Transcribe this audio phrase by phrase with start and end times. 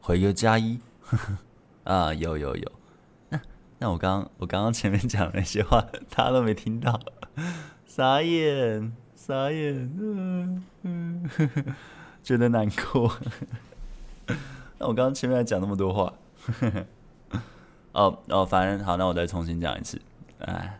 [0.00, 0.80] 回个加一。
[1.84, 2.72] 啊，有有有。
[3.28, 3.38] 那
[3.78, 6.98] 那我刚我刚刚前面讲那些话，大家都没听到。
[7.88, 11.28] 傻眼，傻眼，嗯嗯，
[12.22, 13.10] 觉得难过。
[14.78, 16.12] 那我刚刚前面还讲那么多话，
[17.92, 19.98] 哦哦，反正好，那我再重新讲一次。
[20.40, 20.78] 哎，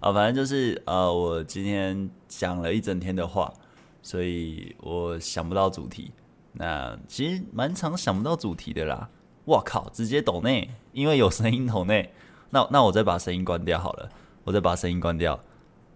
[0.00, 3.52] 哦，反正就是呃，我今天讲了一整天的话，
[4.00, 6.12] 所以我想不到主题。
[6.52, 9.10] 那其实蛮常想不到主题的啦。
[9.44, 12.14] 我靠，直接抖内，因为有声音抖内。
[12.50, 14.08] 那那我再把声音关掉好了，
[14.44, 15.38] 我再把声音关掉。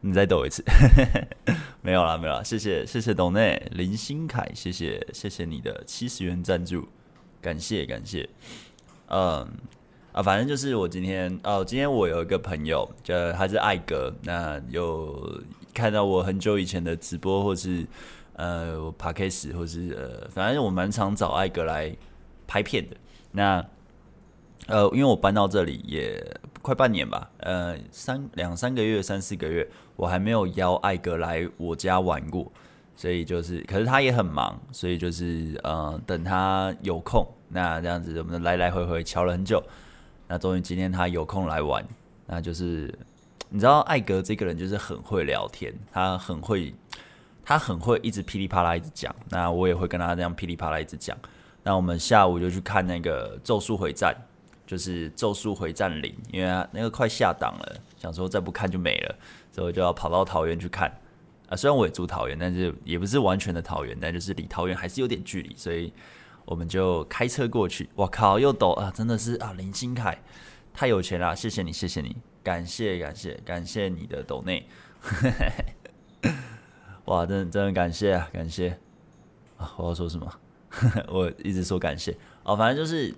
[0.03, 0.65] 你再抖一次，
[1.83, 6.89] 没有啦，没有啦，谢谢谢谢董内林新凯，谢谢谢谢你的七十元赞助，
[7.43, 8.29] 感谢感谢，
[9.09, 9.47] 嗯
[10.13, 15.43] 啊，反正就是我今天哦，今天我有一个朋友，就他是艾格，那有
[15.75, 17.87] 看到我很久以前的直播，或是
[18.35, 21.95] 呃我 Podcast 或是呃，反正我蛮常找艾格来
[22.47, 22.97] 拍片的，
[23.33, 23.65] 那。
[24.67, 26.23] 呃，因为我搬到这里也
[26.63, 29.67] 快半年吧，呃，三两三个月、三四个月，
[30.01, 32.51] 我还没有邀艾格来我家玩过，
[32.97, 39.63] 所以就是，可是他也很忙，所以就是，呃，等他有空，那这样子我们来来回回敲了很久，
[40.27, 41.85] 那终于今天他有空来玩，
[42.27, 42.99] 那就是，
[43.51, 46.73] 你知道艾格这个人就是很会聊天，他很会，
[47.45, 51.15] 他很会一直噼里啪啦一直讲，那我也会跟他这样噼里啪啦一直讲，
[51.63, 54.15] 那我们下午就去看那个《咒术回战》。
[54.67, 59.15] 就是《咒术回战零》，因为那个快下档了，想说再不看就没了，
[59.51, 60.91] 所以就要跑到桃园去看。
[61.49, 65.93] 啊，虽然我也住桃园，但是也不是完全的桃园，但就是离桃园还是有点距离，所以
[66.45, 67.89] 我们就开车过去。
[67.97, 68.93] 我靠，又抖啊！
[68.95, 70.23] 真的是啊，林新凯
[70.73, 74.69] 太有钱了，谢谢你，谢谢你，感谢感谢感谢你的抖内，
[77.07, 78.79] 哇，真的真的感谢啊，感谢
[79.57, 79.75] 啊！
[79.77, 80.33] 我要说什么？
[81.11, 83.13] 我一直说感谢哦，反正就是。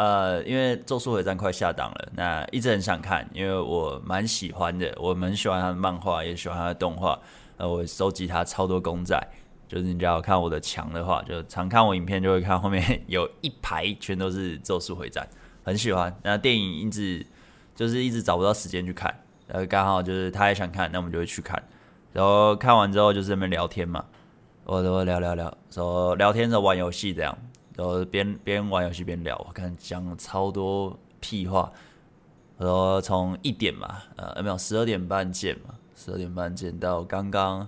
[0.00, 7.20] 呃，因为《咒术回战》快下档了，那一直很想看，因为我蛮喜欢的，我蛮喜欢他的漫画，也喜欢他的动画。
[7.58, 9.14] 呃，我收集他超多公仔，
[9.68, 15.22] 就是你只要看我的墙的话，就常看我影片就会看后面有一排全都是《咒术回战》，
[15.62, 16.18] 很喜欢。
[16.22, 17.26] 那电影一直
[17.76, 19.14] 就是一直找不到时间去看，
[19.48, 21.62] 然后刚好就是他也想看，那我们就会去看。
[22.14, 24.06] 然后看完之后就是在那边聊天嘛，
[24.64, 27.36] 我都聊聊聊，说聊天的玩游戏这样。
[27.76, 31.72] 然后边边玩游戏边聊，我看讲了超多屁话。
[32.58, 37.66] 然后从一点嘛，呃，没有十二点半见嘛，十二点半见到刚刚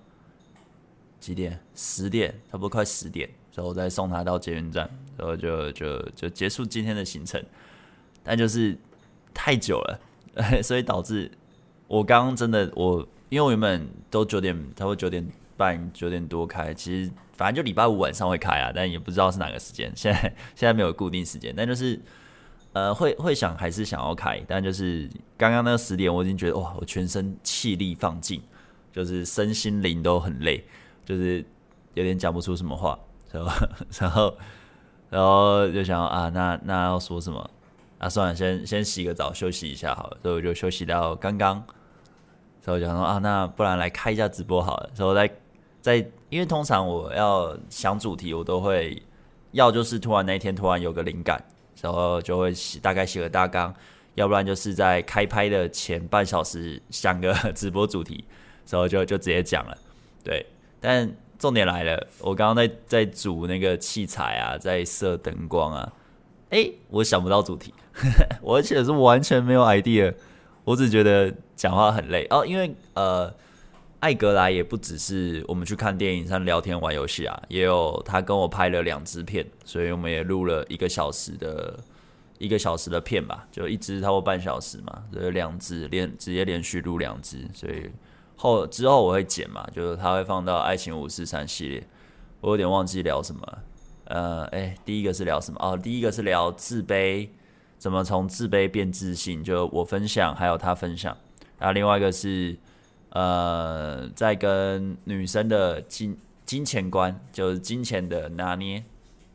[1.18, 1.58] 几点？
[1.74, 7.42] 十点，差不多快十点，然后再送他到捷运站，然后就就就结束今天的行程。
[8.22, 8.76] 但就是
[9.32, 10.00] 太久了，
[10.62, 11.30] 所以导致
[11.88, 15.26] 我刚刚真的我，因为我原本都九点，差不多九点
[15.62, 17.12] 半九点多开，其实。
[17.34, 19.90] 反正就礼拜五晚上会开啊，但也不知道是哪个时间。
[19.96, 20.20] 现在
[20.54, 21.98] 现在没有固定时间，但就是
[22.72, 28.40] 呃会会想还是想要开，但就是刚刚那个十点，我已经觉得哇，我全身气力放尽，
[28.92, 30.62] 就是身心灵都很累，
[31.04, 31.44] 就是
[31.94, 32.96] 有点讲不出什么话，
[33.32, 33.66] 然后
[33.98, 34.36] 然后
[35.10, 37.50] 然后就想啊，那那要说什么
[37.98, 38.08] 啊？
[38.08, 41.64] 算了，先先洗个澡休息一下好了，所以我就休息到刚刚，
[42.60, 45.28] 所以我就想说啊，那不然来开一下直播好了，所以我在
[45.82, 46.10] 在。
[46.32, 49.02] 因为通常我要想主题，我都会
[49.50, 51.44] 要就是突然那一天突然有个灵感，
[51.82, 53.70] 然后就会写大概写个大纲，
[54.14, 58.24] 要不然就是在开拍的前半小时想个 直播主题，
[58.70, 59.76] 然后就就直接讲了。
[60.24, 60.46] 对，
[60.80, 65.92] 但重点来了，我刚刚在在组那个器材啊，在设灯光啊，
[66.48, 67.74] 诶，我想不到主题，
[68.40, 70.14] 我而且是完全没有 idea，
[70.64, 73.30] 我只觉得讲话很累哦，因为呃。
[74.02, 81.78] 艾格莱也不只是我们去看电影、上聊天、玩游戏啊，也有他跟我拍了两支片，所以我们也录了一个小时的
[82.38, 87.88] 一个小时的片吧，就一支差不多半小时嘛，所以两支连直接连续录两支，所以
[88.34, 91.86] 后之后我会剪嘛，就是他会放到爱情五四三系列，
[92.40, 93.58] 我有点忘记聊什么，
[94.06, 95.60] 呃，哎、第一个是聊什么？
[95.62, 97.28] 哦，第一个是聊自卑，
[97.78, 101.16] 怎么从自卑变自信，就我分享，还有他分享，
[101.60, 102.58] 然后另外一个是。
[103.12, 106.16] 呃，在跟女生的金
[106.46, 108.82] 金钱观，就是金钱的拿捏，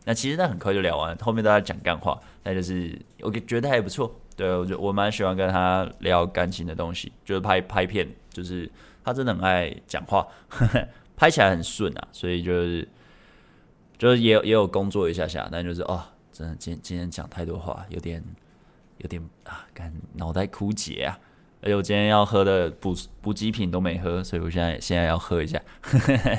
[0.05, 8.69] 那其实那很快就聊完，后面都在讲干话，那就是我觉得还不错，对，我就我蛮喜欢跟他聊感情的东西，就是拍拍片，就是
[9.03, 12.87] 他真的很爱讲话，呵 呵拍起来很顺啊，所以就是
[13.97, 18.23] 就是也有也有工作一下下，但就是哦，真的今今天讲太多话，有点
[18.97, 21.19] 有点啊，感脑袋枯竭啊，
[21.61, 26.37] 而且我今天要喝的补补给品都没喝，所以我现在现在要喝一下，呵呵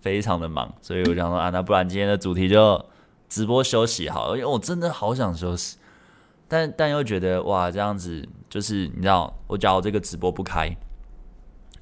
[0.00, 2.84] 非常的忙，所以我想说啊，那不然今天的主题就
[3.28, 5.76] 直播休息好，因为我真的好想休息。
[6.48, 10.76] 但但又觉得哇，这样子就是你知道，我假如这个直播不开，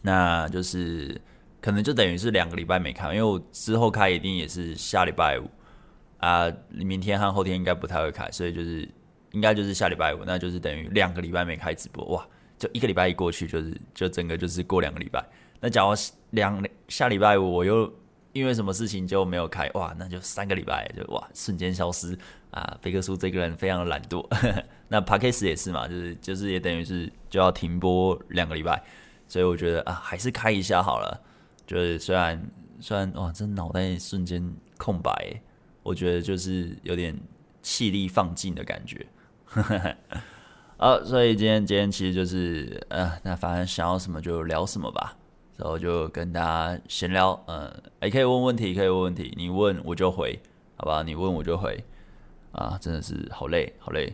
[0.02, 1.18] 那就是
[1.62, 5.48] 可能就等于是两个礼拜没开，因为我之后开一定也是下礼拜五
[6.18, 8.86] 啊，明天和后天应该不太会开，所以就是
[9.32, 12.26] 应该就是下礼拜五，那就是等于两个礼拜没开直播，哇，
[12.58, 15.24] 就一个礼拜一过去，就是就整个就是过两个礼拜。
[15.60, 15.94] 那假如
[16.30, 17.92] 两下礼拜五我又
[18.32, 22.18] 因为什么事情就没有开，哇，那就三个礼拜就哇瞬间消失。
[22.50, 24.26] 啊，飞克叔这个人非常的懒惰，
[24.88, 28.82] 那 Podcast 也是嘛，就是就是也等于是就要停播两个礼拜，
[29.28, 31.22] 所以我觉得啊，还是开一下好了。
[31.66, 32.50] 就是虽然
[32.80, 34.42] 虽然哇，这脑袋瞬间
[34.78, 35.42] 空白，
[35.82, 37.14] 我觉得就是有点
[37.60, 39.06] 气力放尽的感觉。
[40.78, 45.16] 呵呵啊，所以今天今天其实就是呃，那反正想要什么就聊什么吧，
[45.56, 47.70] 然后就跟大家闲聊，嗯、
[48.00, 50.40] 也可以问问题，可以问问题，你问我就回，
[50.76, 51.02] 好吧？
[51.02, 51.84] 你问我就回。
[52.50, 54.06] 啊，真的是好累，好累，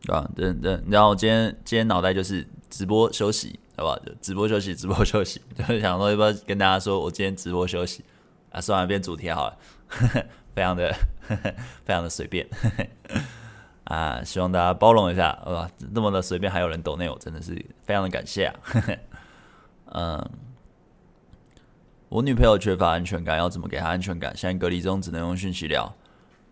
[0.00, 0.28] 对吧？
[0.34, 3.96] 等等，然后今天今天脑袋就是直播休息，好不好？
[4.00, 8.02] 就直播休息，直播休息， 就是想说要不要跟大家说我今天直播休息
[8.50, 8.60] 啊？
[8.60, 9.58] 算了，变主题好了，
[10.56, 10.92] 非常的
[11.84, 12.86] 非常的随便呵呵
[13.94, 14.22] 啊！
[14.24, 15.70] 希望大家包容一下，好吧？
[15.94, 18.54] 这么的随便还有人抖内我，真的是非常的感谢啊！
[18.62, 18.98] 呵 呵
[19.86, 20.30] 嗯。
[22.08, 24.36] 我女朋友缺乏安全感，要怎么给她安全感？
[24.36, 25.94] 现在隔离中，只能用讯息聊。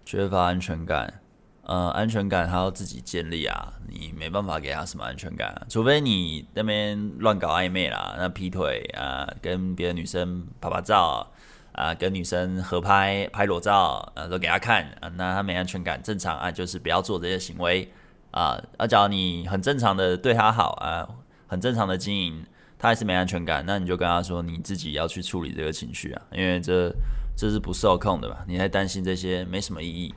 [0.05, 1.21] 缺乏安全感，
[1.63, 11.29] 呃，安全感她要自己建立啊，你没办法给她什么安全感，除非你那边乱搞暧昧啦，那劈腿啊，跟别的女生拍拍照
[11.79, 17.91] 啊，跟女生合拍拍裸照啊，都给她看啊，那她没安全感，正常啊，就是不要做这些行为
[18.33, 18.61] 啊。
[18.77, 21.09] 啊，假如你很正常的对她好啊，
[21.47, 22.45] 很正常的经营。
[22.81, 26.89] 他还是没安全感，那你就跟他说，你自己要去处理这个情绪啊，因为这
[27.37, 30.15] 这是不受控的吧，你还担心这些没什么意义。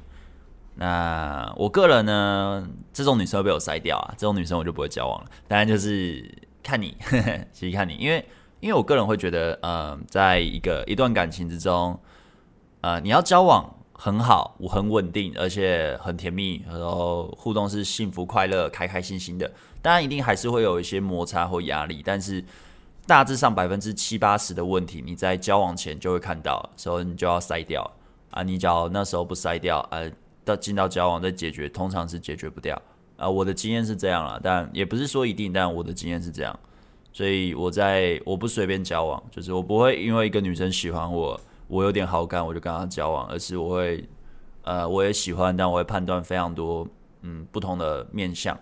[0.75, 5.31] 那我个人呢，这种女生会被我筛掉啊，这种女生我就不会交往了。
[5.47, 6.23] 当然就是
[6.61, 8.23] 看你，呵呵，其实看你，因为
[8.61, 11.99] 因为我个人会觉得，嗯、在一个一段感情之中，
[12.81, 19.51] 呃，你要交往很好，我很稳定，而且很甜蜜，然后互动是幸福快乐、开开心心的。
[19.81, 22.43] 当然，一定还是会有一些摩擦或压力，但是
[23.07, 27.89] 大致上百分之七八十的问题，你在交往前就会看到，所以你就要筛掉
[28.29, 28.43] 啊。
[28.43, 30.11] 你只要那时候不筛掉，呃、啊，
[30.45, 32.79] 到进到交往再解决，通常是解决不掉
[33.17, 33.27] 啊。
[33.27, 36.59] 我的经验是这样啦，但也不是说一定，但我的经验是这样，
[37.13, 44.07] 所以我在我不随便交往，就是我不会因为一个女生喜欢我，我有点好感我就跟她交往，而是我会，
[44.63, 46.87] 呃，我也喜欢，但我会判断非常多，
[47.21, 48.57] 嗯，不同的面相。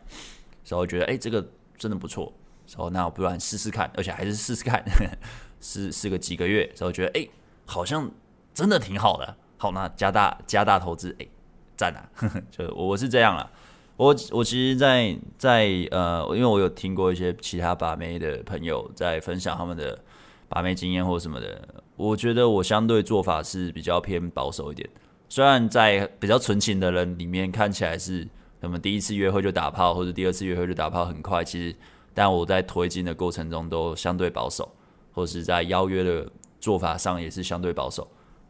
[0.63, 1.47] 所以我觉得，哎、这个
[1.77, 2.31] 真的不错。
[2.65, 4.83] 所以那我不然试试看，而且还是试试看，
[5.59, 6.71] 试试个几个月。
[6.75, 7.27] 所以我觉得，哎、
[7.65, 8.11] 好像
[8.53, 9.35] 真的挺好的。
[9.57, 11.29] 好，那加大加大投资，哎、欸，
[11.75, 12.09] 赞啊！
[12.51, 13.51] 就我是这样啦。
[13.99, 19.99] 我我其实在，在呃，因为我有听过一些其他把妹的朋友在分享他们的
[20.47, 21.61] 把妹经验或什么的。
[21.97, 24.89] 我觉得我相对做法是比较偏保守一点。
[25.27, 28.25] 虽然在比较纯情的人里面看起来是。
[28.61, 31.73] 那么第一次约会就打炮，或者第二次约会就打炮很快，其实，
[32.13, 34.69] 但我在推进的过程中都相对保守，
[35.13, 38.05] 或是在邀约的做法上也是相对保守。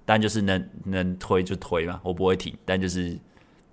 [0.05, 2.57] 但就是能能推就推嘛，我不会停。
[2.65, 3.15] 但就是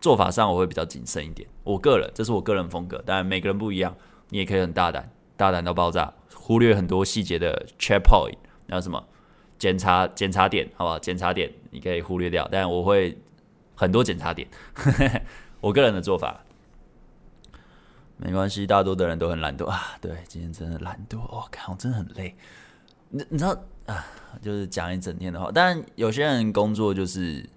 [0.00, 1.48] 做法上我会比较谨慎一点。
[1.64, 3.94] 我个人，这是我个人风格，当然每个人不一样。
[4.30, 8.36] 你也可以很大胆，大胆到爆炸，忽略很多细节的 checkpoint，
[8.66, 9.06] 然后什么
[9.56, 10.98] 检查检查点，好不好？
[10.98, 13.16] 检查点你可以忽略掉，但我会
[13.76, 14.48] 很多检查点。
[15.60, 16.40] 我个人的做法
[18.16, 19.96] 没关系，大多的人都很懒惰啊。
[20.00, 22.34] 对，今天真的懒惰，我、哦、看我真的很累。
[23.10, 24.04] 你你知道啊，
[24.42, 25.52] 就是讲一整天的话。
[25.52, 27.48] 当然，有些人工作就是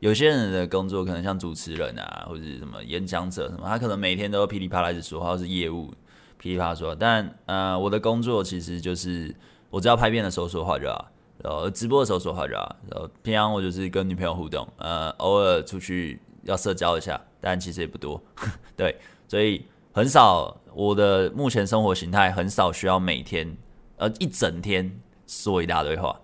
[0.00, 5.92] 有些人的工作可能像主持人啊，或者什么演讲者什么，他可能每天都噼里啪啦的说话，或是业务
[6.38, 6.94] 噼里啪啦说。
[6.94, 9.34] 但呃，我的工作其实就是
[9.70, 11.08] 我只要拍片的时候说话就好，
[11.42, 17.20] 然后直播的时候说话就好，然后平常我就是跟女朋友互动，呃，偶尔出去要社交一下。
[17.40, 18.20] 但其实也不多，
[18.76, 18.96] 对，
[19.28, 20.60] 所以很少。
[20.74, 23.56] 我的目前生活形态很少需要每天
[23.96, 26.20] 呃一整天说一大堆话，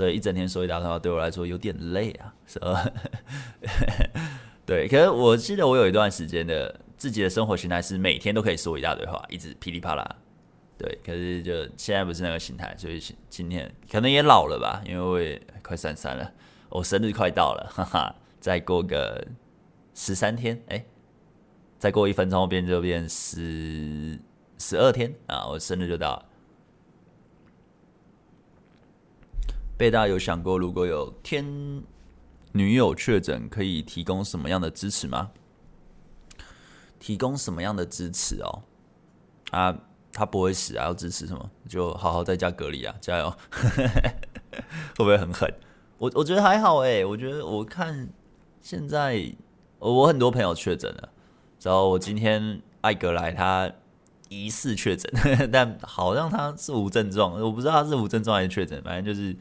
[0.00, 2.90] 所以一整天说一大堆话对我来说有点累啊， 是吧？
[4.64, 10.16] 对，可是我记得我有一段时间的自己的生活形态是每天都可以说一大堆话，一直噼里啪啦。
[10.78, 16.32] 对，可是就现在不是那个心态，所以今天可能也老了吧，因为我也快三三了，
[16.70, 19.22] 我生日快到了，哈哈，再过个
[19.94, 20.82] 十三天，哎，
[21.78, 24.18] 再过一分钟变就变十
[24.56, 26.29] 十二天啊，我生日就到了。
[29.80, 31.42] 贝大有想过，如果有天
[32.52, 35.30] 女友确诊，可以提供什么样的支持吗？
[36.98, 38.62] 提供什么样的支持哦？
[39.52, 39.74] 啊？
[40.12, 40.84] 他不会死啊！
[40.84, 41.50] 要支持什么？
[41.66, 42.94] 就好好在家隔离啊！
[43.00, 43.34] 加油！
[44.98, 45.50] 会不会很狠？
[45.96, 47.02] 我我觉得还好哎。
[47.02, 48.06] 我觉得我看
[48.60, 49.34] 现在
[49.78, 51.08] 我很多朋友确诊了，
[51.62, 53.72] 然后我今天艾格莱他
[54.28, 55.10] 疑似确诊，
[55.50, 59.34] 但好像他是无症状，我不知道他是无症状还是确诊，反正就是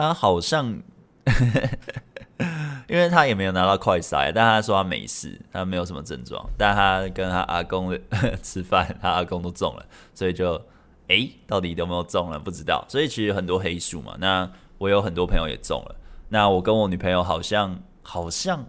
[0.00, 0.80] 他好像。
[2.88, 6.44] 因为他也没有拿到快筛，但他说他没事，他没有什么症状。
[6.58, 7.96] 但他跟他阿公
[8.42, 10.60] 吃饭， 他阿公都中了，所以就
[11.06, 12.38] 诶，到底有没有中了？
[12.38, 12.84] 不知道。
[12.88, 14.16] 所以其实很多黑数嘛。
[14.18, 15.94] 那我有很多朋友也中了。
[16.30, 18.66] 那我跟我女朋友好像好像，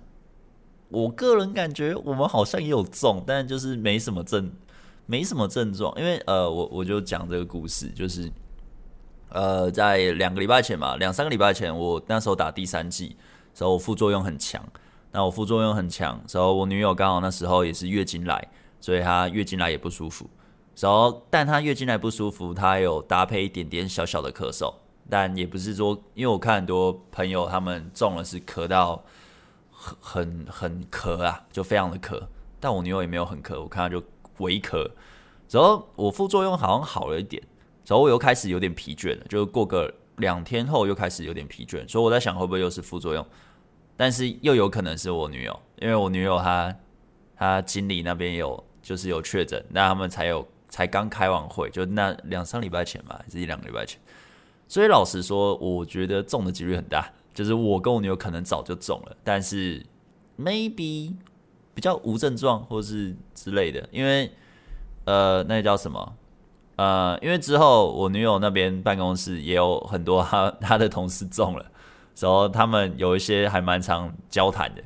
[0.90, 4.52] 我个人感觉我们好像也有中，但就是没什么症，
[5.08, 5.92] 没什么症状。
[5.98, 8.32] 因为呃，我我就讲这个故事，就是
[9.32, 13.16] 呃，在两个礼拜前嘛，两三个礼拜前，我那时候打第三剂。
[13.54, 14.66] 时候我副作用很强，
[15.12, 18.48] 那我副作用很强，时候我女友刚好那时候也是月经来，
[18.80, 20.30] 所以她月经来也不舒服。
[20.80, 24.74] 然后，但她月经来不舒服，她有搭配一点点小小的咳嗽，
[25.10, 29.04] 但也不是说，因为我看很多朋友他们中了是咳到
[29.70, 32.22] 很很很咳啊，就非常的咳。
[32.62, 34.02] 但我女友也没有很咳，我看她就
[34.38, 34.90] 微咳。
[35.50, 37.44] 然后我副作用好像好了一点，
[37.92, 39.94] 然后我又开始有点疲倦了，就过个。
[40.18, 43.26] 两天后又开始有点疲倦，所以我在想会不会又是副作用，
[43.98, 46.76] 但是又有可能是我女友，因为我女友她
[47.36, 54.00] 她经理那边有就是有确诊，那他们才有才刚开完会，就那两三礼拜前吧，是一两个礼拜前，
[54.68, 59.84] 所以老实说，我觉得中的几率很大，就是我跟我女友可能早就中了，但是
[60.38, 61.16] maybe
[61.74, 64.30] 比较无症状或是之类的，因为
[65.06, 66.16] 呃那叫什么？
[66.82, 71.64] 呃，因为之后我女友那边办公室也有很多他他的同事中了，
[72.18, 74.82] 然后他们有一些还蛮常交谈的，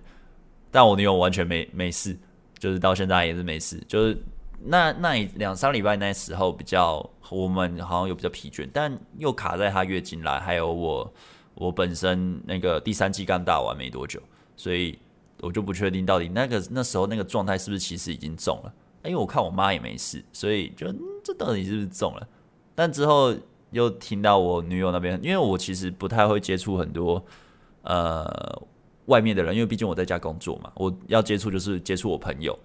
[0.69, 2.17] 但我女友完全没没事，
[2.59, 4.21] 就是到现在也是没事，就是
[4.59, 11.13] 那那两三礼拜那时候比较我们好像有比较疲倦，但又卡在她月经来，还有我
[11.53, 14.19] 我本身那个第三季刚打完没多久，
[14.57, 14.99] 所以
[15.39, 18.73] 我就不确定到底那个那时候那个状态是不是其实已经中了。
[19.05, 20.93] 因为我看我妈也没事，所以就
[21.24, 22.27] 这到底是不是中了？
[22.74, 23.33] 但之后
[23.71, 27.24] 又听到我女友那边，因为我其实不太会接触很多
[27.83, 28.62] 呃
[29.05, 32.57] 外面的人，因为毕竟我在家工作嘛，我要接触就是接触我朋友。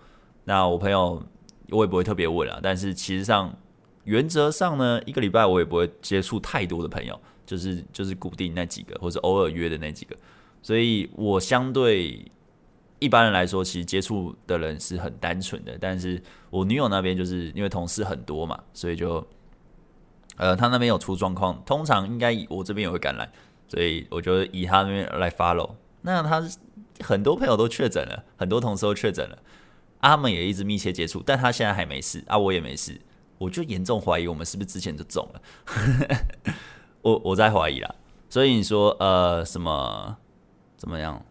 [0.44, 1.22] 那我朋友
[1.68, 3.54] 我也不会特别问啊，但是其实上
[4.04, 10.16] 原则上呢，一个礼拜我也不会接触太多的朋友，就是就是固定那几个，或者偶尔约的那几个，
[10.62, 12.24] 所以我相对。
[13.00, 19.26] 一般人来说，其实接触的人是很单纯的，但是我女友那边就是因为同事很多嘛，所以就，
[20.36, 23.26] 呃，他那边有出状况，通常应该我这边也会感染，
[23.68, 25.70] 所以我就以他那边来 follow。
[26.02, 26.46] 那他
[27.00, 29.38] 很多朋友都确诊了，很多同事都确诊了，
[30.00, 33.00] 啊，他们也一直密切接触，但他现在还没事，啊，我也没事，
[33.38, 35.42] 我就严重怀疑我们是不是之前就中了，
[37.00, 37.94] 我我在怀疑啦，
[38.28, 40.16] 所以你说呃什么
[40.76, 41.24] 怎么样？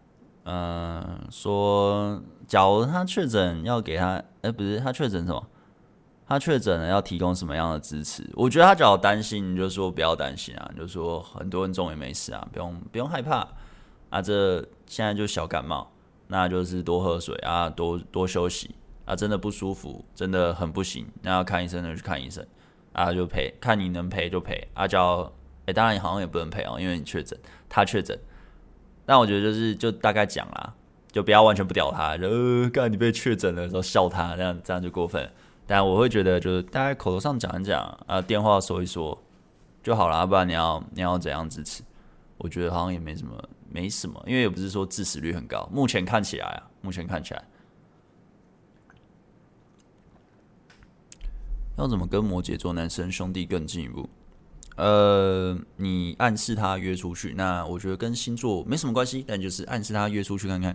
[0.52, 5.46] 嗯，说，假如他确诊，要给他，哎，不是他确诊什么？
[6.26, 8.28] 他确诊了，要提供什么样的支持？
[8.34, 13.46] 我觉得他只要担心，你就说不要担心啊，就说很多人中也没事啊，不用不用害怕
[14.08, 14.20] 啊。
[14.20, 15.88] 这现在就小感冒，
[16.26, 19.14] 那就是多喝水啊，多多休息啊。
[19.14, 22.44] 真的不舒服，真的很不行，那要看医生就去看医生
[22.92, 24.88] 啊，就赔，看你能赔就赔啊。
[24.88, 25.32] 叫，
[25.66, 27.38] 哎，当然你好像也不能赔哦，因为你确诊，
[27.68, 28.18] 他确诊。
[29.10, 30.72] 但我觉得就是就大概讲啦，
[31.10, 35.28] 就不要完全不屌他，就呃，干你被确诊了，时候笑他，这样这样就过分。
[35.66, 39.20] 但我会觉得就是大概口头上讲一讲啊，电话说一说
[39.82, 41.82] 就好了，不然你要你要怎样支持？
[42.38, 43.36] 我觉得好像也没什么，
[43.68, 45.68] 没什么，因为也不是说致死率很高。
[45.72, 47.44] 目前看起来啊，目前看起来，
[51.76, 54.08] 要怎么跟摩羯座男生兄弟更进一步？
[54.80, 60.74] 呃，你暗示他约出去，那我觉得跟星座没什么关系，但就是暗示他约出去看看。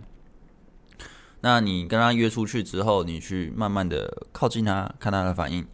[1.42, 5.66] 那你跟他约出去之后，你去慢慢的靠近他，看他的反应。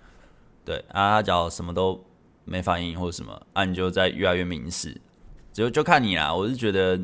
[0.64, 2.02] 对啊，他只要什么都
[2.46, 4.96] 没反应或者什么，啊，你就在越来越明示。
[5.52, 6.98] 只有就看你啦，我是觉得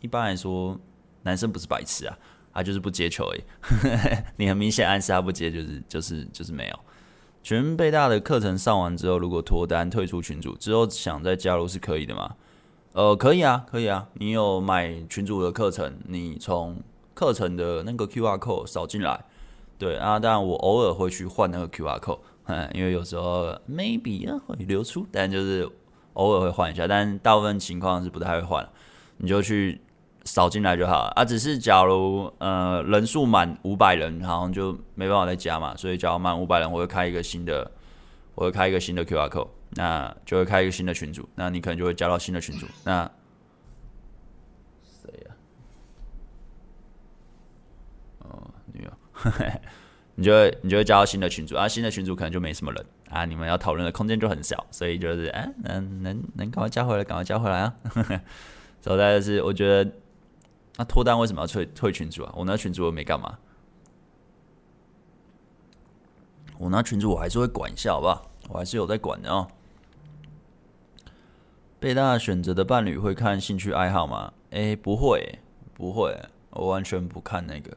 [0.00, 0.80] 一般来说，
[1.24, 2.18] 男生不是白痴啊，
[2.54, 3.42] 他就是不接球而已。
[4.36, 6.80] 你很明显暗示他不接，就是就是就是没有。
[7.42, 12.36] 全贝大的课程上完之后，如果脱单退出群组之后想再加入是可以的吗？
[12.92, 14.08] 呃，可以啊，可以啊。
[14.14, 16.82] 你有买群组的课程，你从
[17.14, 19.24] 课程的那个 QR code 扫进来。
[19.78, 22.18] 对啊，当然我偶尔会去换那个 QR code，
[22.74, 25.66] 因为有时候 maybe 啊会流出，但就是
[26.12, 28.68] 偶尔会换一下，但大部分情况是不太会换。
[29.16, 29.80] 你就去。
[30.24, 31.24] 扫进来就好啊！
[31.24, 35.74] 只是假如呃人数满五百人，好像就没办法再加嘛。
[35.76, 37.70] 所以假如满五百人，我会开一个新的，
[38.34, 42.66] 我会开一个新的 QR code，那就会开一个新的群组，那你可能就会加到新的群组。
[42.84, 43.10] 那
[44.82, 45.34] 谁呀？
[48.18, 48.90] 哦，女友，
[50.16, 57.74] 你就会你就会加到新的群组啊，新的群组可能就没什么人啊，你们要讨论的空间就很小，所以就是哎，能能能赶快加回来，赶快加回来啊！
[58.82, 59.90] 所以大概是我觉得。
[60.80, 62.32] 那脱单为什么要退退群主啊？
[62.34, 63.38] 我那群主又没干嘛，
[66.56, 68.30] 我那群主我还是会管一下，好不好？
[68.48, 69.46] 我还是有在管的哦。
[71.78, 74.32] 贝大选择的伴侣会看兴趣爱好吗？
[74.52, 75.38] 诶，不会，
[75.74, 76.18] 不会，
[76.48, 77.76] 我完全不看那个，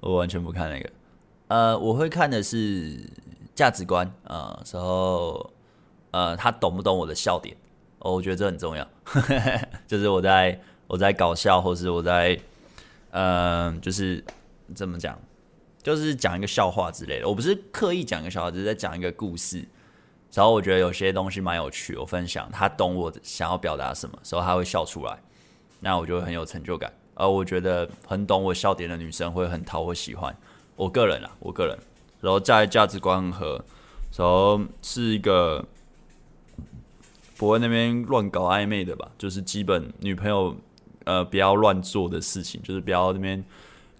[0.00, 0.90] 我完全不看那个。
[1.48, 2.98] 呃，我会看的是
[3.54, 5.50] 价值观啊，然后
[6.12, 7.54] 呃，他懂不懂我的笑点？
[7.98, 8.88] 哦，我觉得这很重要，
[9.86, 10.58] 就是我在。
[10.88, 12.34] 我在搞笑，或是我在，
[13.10, 14.24] 嗯、呃，就是
[14.74, 15.16] 怎么讲，
[15.82, 17.28] 就是讲一个笑话之类的。
[17.28, 19.68] 我不是刻意讲一个笑话，只是在讲一个故事。
[20.32, 25.18] 然后我觉得有些东西蛮有趣，我分享，他懂我想要表达什么，时候他会笑出来，
[25.80, 26.90] 那我就会很有成就感。
[27.14, 30.34] 而我觉得很懂我笑点的女生会很讨我喜欢。
[30.74, 31.76] 我个人啊，我个人，
[32.20, 33.62] 然后在价值观和，
[34.16, 35.62] 然后是一个
[37.36, 40.56] 不会那边乱搞暧昧的吧，就是基本女朋友。
[41.08, 43.42] 呃，不要乱做的事情，就是不要那边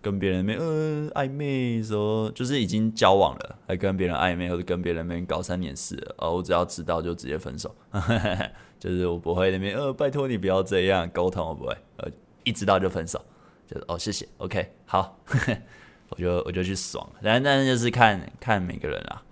[0.02, 7.74] 跟别人那边呃暧昧说，就是已经交往了，还跟别人暧昧，或者跟别人那边搞三年四了，呃，我只要知道就直接分手，
[8.78, 12.10] 就是我不会那边呃，拜托你不要这样沟通，我不会，呃，
[12.44, 13.18] 一知道就分手，
[13.66, 15.18] 就是哦，谢谢，OK，好，
[16.10, 19.22] 我就我就去爽，但但是就是看看每个人啦，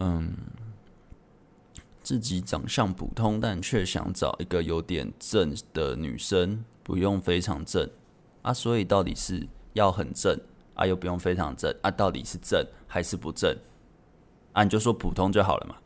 [0.00, 0.34] 嗯。
[2.12, 7.88] 自己长相普通，但却想找一个有点正的女生，不用非常正
[8.42, 8.52] 啊。
[8.52, 10.38] 所以到底是要很正
[10.74, 11.90] 啊，又不用非常正啊？
[11.90, 13.56] 到底是正还是不正
[14.52, 14.62] 啊？
[14.62, 15.76] 你就说普通就好了嘛。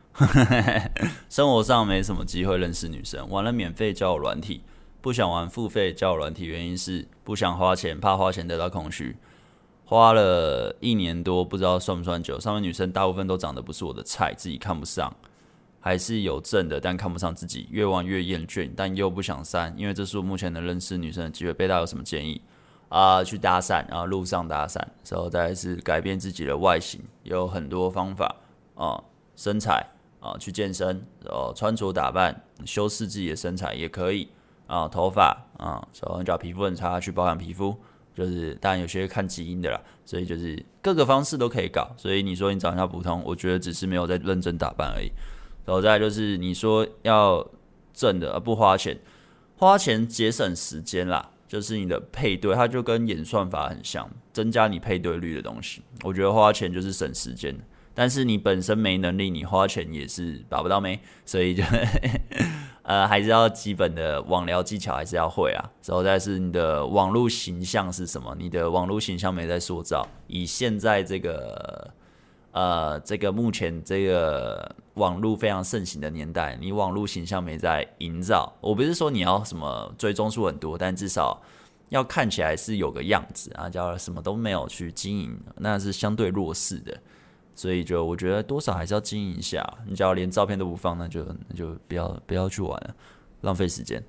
[1.31, 4.65] 生活上没什么机会认识女生，玩了免费交友软体，
[5.01, 9.17] 不想玩付费交友软体，原因是不想花钱，怕花钱得到空虚。
[9.85, 12.41] 花了一年多，不知道算不算久。
[12.41, 15.15] 上面女生大部分都长得不是我的菜，自己看不上。
[15.87, 21.55] 还是有正的，但看不上自己，越玩越厌倦，但又不想删，因为这是我目前能认识女生的机会。
[21.55, 22.43] 贝大有什么建议
[22.89, 28.35] 啊、去搭讪，然后路上搭讪，然后再是改变自己的外形，有很多方法
[28.75, 29.01] 啊、
[29.37, 29.87] 身材
[30.19, 34.29] 啊、去健身，然后穿着打扮，修饰自己的身材也可以
[34.67, 37.77] 啊、头发啊，然后找皮肤很差，去保养皮肤，
[38.13, 41.93] 就是当然有些看基因的啦，所以就是各个方式都可以搞。
[41.97, 45.13] 所以你说你长相普通，我觉得只是没有在认真打扮而已。
[45.67, 47.47] 然后再就是你说要
[47.93, 48.99] 挣的而不花钱，
[49.57, 55.83] 花钱节省时间啦，就是你的配对，它就跟演算法很像，增加你配对率的东西。
[56.05, 57.59] 我觉得花钱就是省时间，
[57.93, 61.65] 但是你本身没能力，你花钱也是把不到妹，所以就
[62.83, 65.71] 呃还是要基本的网聊技巧还是要会啊。
[65.85, 68.37] 然后再是你的网络形象是什么？
[68.39, 71.93] 你的网络形象没在塑造，以现在这个。
[72.57, 78.51] 呃，这个目前这个网络非常盛行的年代，你网络形象没在营造。
[78.63, 81.39] 我不是说你要什么追踪数很多，但至少
[81.91, 83.69] 要看起来是有个样子啊。
[83.69, 86.97] 叫什么都没有去经营，那是相对弱势的。
[87.55, 89.63] 所以就我觉得多少还是要经营一下。
[89.87, 92.95] 你只要连照片都不放，那就那就不要不要去玩了，
[93.43, 94.03] 浪费时间。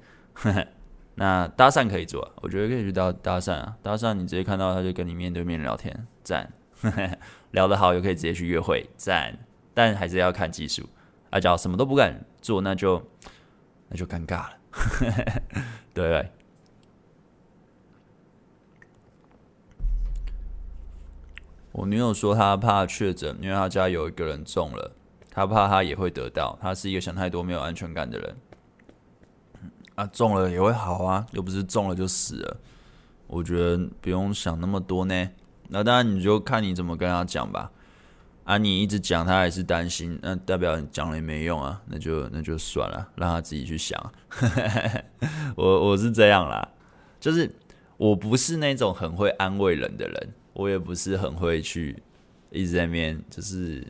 [1.16, 3.76] 那搭讪可以做，我觉得可以去搭搭讪啊。
[3.84, 6.50] 搭讪你直接看到他就跟你面对面聊天，赞。
[7.58, 9.36] 聊得好，又可以直接去约会，赞！
[9.74, 10.88] 但还是要看技术。
[11.32, 13.04] 啊，假如什么都不敢做，那就
[13.90, 14.54] 那就尴尬了，
[15.92, 16.32] 对对？
[21.72, 24.92] 我女友说她怕确诊，因为她家有一个人中了，
[25.32, 26.56] 她怕她也会得到。
[26.62, 28.36] 她是一个想太多、没有安全感的人。
[29.96, 32.58] 啊，中了也会好啊，又不是中了就死了。
[33.26, 35.30] 我觉得不用想那么多呢。
[35.70, 37.72] 那当然，你就看你怎么跟他讲吧。
[38.44, 41.82] 啊，你一直讲，他还是担心，那代表你讲了也没用啊。
[41.88, 44.00] 那就那就算了，让他自己去想。
[45.58, 46.66] 我我是这样啦。
[47.20, 47.54] 就是
[47.98, 52.02] 我不是那种很会安慰人的人，我也不是很会去
[52.50, 53.86] 一直在那边就是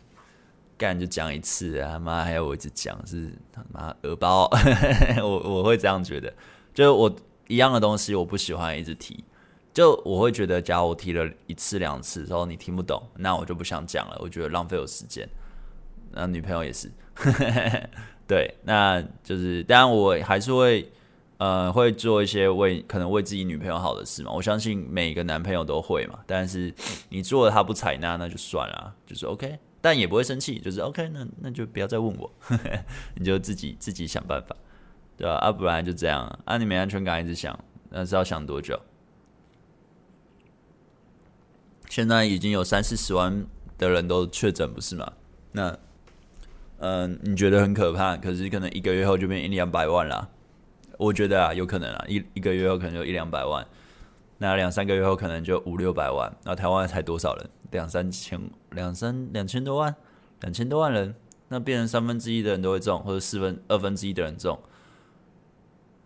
[0.76, 4.50] 干就讲一次啊，他妈还要我一直讲，是他妈耳包，
[5.22, 6.34] 我我会这样觉得，
[6.74, 7.16] 就是我
[7.48, 9.24] 一样的东西我不喜欢一直提，
[9.78, 15.30] 就我会觉得，假如我提了一次两次之后你听不懂，那我就不想讲了，我觉得浪费我时间。
[16.14, 16.90] 那女朋友也是，
[18.28, 20.92] 对，那就是当然我还是会。
[21.40, 24.32] 呃，会做一些为可能为自己女朋友好的事嘛？
[24.32, 26.18] 我相信每个男朋友都会嘛。
[26.26, 26.74] 但是
[27.10, 32.28] 你做了他不采纳，那就算了，就是 OK，但也不会生气，就是 OK，那那就不要再问我，
[33.14, 34.56] 你就自己自己想办法，
[35.16, 35.36] 对吧？
[35.36, 37.56] 啊，不然就这样啊，你没安全感一直想，
[37.92, 38.76] 那是要想多久？
[41.90, 43.46] 现在已经有三四十万
[43.78, 45.14] 的人都确诊，不是吗？
[45.54, 45.78] 那
[46.80, 50.30] 嗯、你觉得很可怕，可是可能一个月后就变一两百万了。
[51.00, 53.66] 我觉得啊，有可能啊，一一个月后可能就一两百万，
[54.38, 56.36] 那两三个月后可能就五六百万。
[56.44, 57.50] 那台湾才多少人？
[57.72, 58.40] 两三千，
[58.72, 59.96] 两三两千多万，
[60.42, 61.16] 两千多万人，
[61.50, 64.60] 那变成三分之一的人都会中，或者四分二分之一的人中。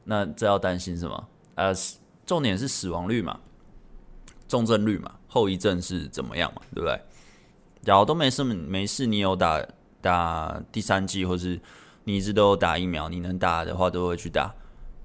[0.06, 1.28] 那这要担心什么？
[1.56, 1.74] 呃，
[2.26, 3.39] 重点是死亡率嘛，
[4.48, 7.00] 重症率嘛，后遗症是怎么样嘛，对不对？
[7.84, 9.65] 假如都没事没事，你有打
[10.02, 11.58] 打第三剂，或是
[12.04, 14.54] 你一直都有打疫苗，你能打的话都会去打。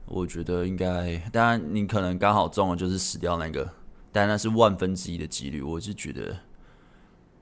[0.07, 3.73] 我觉得应该，当然你可能刚好中了，就是死掉那个，
[4.11, 5.62] 但那是万分之一的几率。
[5.62, 6.37] 我是觉得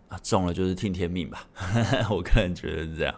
[0.08, 1.46] 啊，中了就是听天命吧，
[2.10, 3.14] 我个人觉得是这样，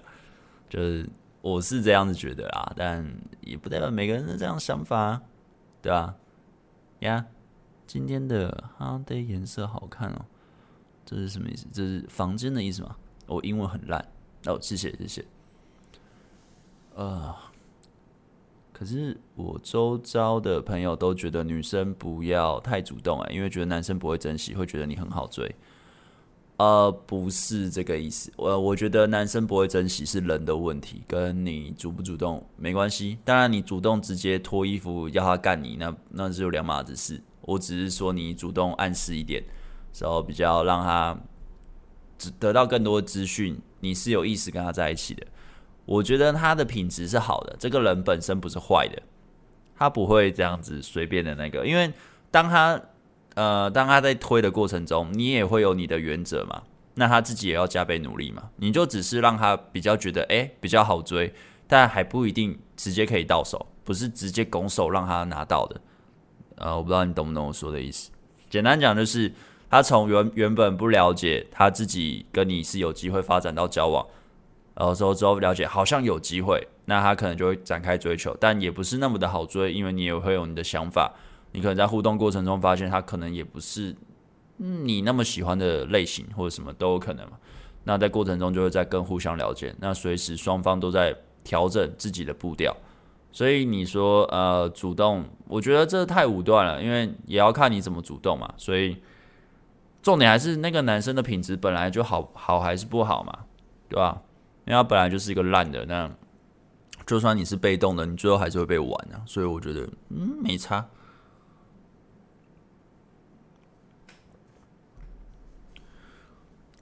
[0.68, 1.08] 就是
[1.42, 3.04] 我是这样子觉得啦，但
[3.40, 5.20] 也不代表每个人是这样想法，
[5.82, 6.14] 对吧？
[7.00, 7.26] 呀，
[7.86, 10.24] 今天的哈的颜色好看哦，
[11.04, 11.66] 这是什么意思？
[11.72, 12.96] 这是房间的意思吗？
[13.26, 14.06] 我英文很烂
[14.46, 15.24] 哦，谢谢谢谢，
[16.94, 17.34] 呃。
[18.72, 25.50] 可是我周遭的朋友都觉得女生不要太主动哎，因为觉得男生不会珍惜，会觉得你很好追。
[26.58, 28.30] 呃，不是这个意思。
[28.36, 33.16] 我我觉得男生不会珍惜是人的问题，跟你主不主动没关系。
[33.24, 37.22] 当然，你主动直接脱衣服要他干你，那那是有两码子事。
[37.46, 39.42] 我只是说你主动暗示一点，
[39.98, 41.18] 然后比较让他
[42.38, 45.26] 得到更多资讯，你是有意思跟他在一起的。
[45.86, 49.00] 我觉得他的品质是好的，这个人本身不是坏的，
[49.76, 51.92] 他不会这样子随便的那个，因为
[52.30, 52.80] 当他
[53.34, 56.62] 呃当他在推的过程中，你也会有你的原则嘛，
[56.94, 61.32] 那他自己也要加倍努力嘛，你就只是让他比较觉得诶比较好追，
[61.68, 65.80] 但还不一定直接可以到手，不是直接拱手让他拿到的，
[66.56, 68.10] 呃，我不知道你懂不懂我说的意思，
[68.50, 69.32] 简单讲就是
[69.70, 74.06] 他从原原本不了解他自己跟你是有机会发展到交往。
[74.74, 81.14] 然后之后之后了解，好像有机会，那他可能就会展开追求，但也不是那么的好追，因为你也会有你的想法，
[81.52, 83.96] 你可能在互动过程中发现他可能也不是
[84.58, 87.26] 你那么喜欢的类型，或者什么都有可能。
[87.84, 92.76] 那在过程中就会在更互相了解，那随时双方都在调整自己的步调，
[93.36, 98.54] 所以你说呃主动，我觉得这太武断了，因为也要看你怎么主动嘛。
[98.56, 98.96] 所以
[100.02, 103.40] 重点还是那个男生的品质本来就好，好还是不好嘛，
[103.90, 104.22] 对吧？
[104.64, 106.10] 因为他本来就是一个烂的，那
[107.04, 109.20] 就算你是被动的，你最后还是会被玩啊。
[109.26, 110.88] 所以我觉得，嗯，没差。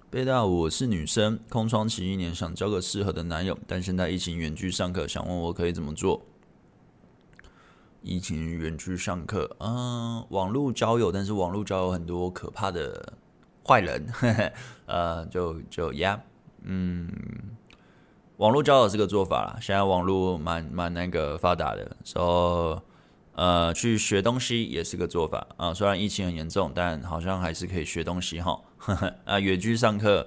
[0.08, 6.22] 贝大，我是女生，空窗期一年，想交个适合的男友，但现在疫情远距上课，想问我可以怎么做？
[8.04, 13.14] 疫情远距上课，嗯，网络交友，但是网络交友很多可怕的
[13.66, 14.52] 坏人，呵 呵
[14.86, 16.20] 呃，就就呀，
[16.62, 17.10] 嗯。
[18.38, 22.82] 网络交友是个做法啦，现在网络蛮蛮那个发达的，说、so,
[23.36, 25.72] 呃去学东西也是个做法啊。
[25.72, 28.60] 虽然疫情很严重，但好像还是可以学东西哈。
[29.24, 30.26] 啊，远距上课，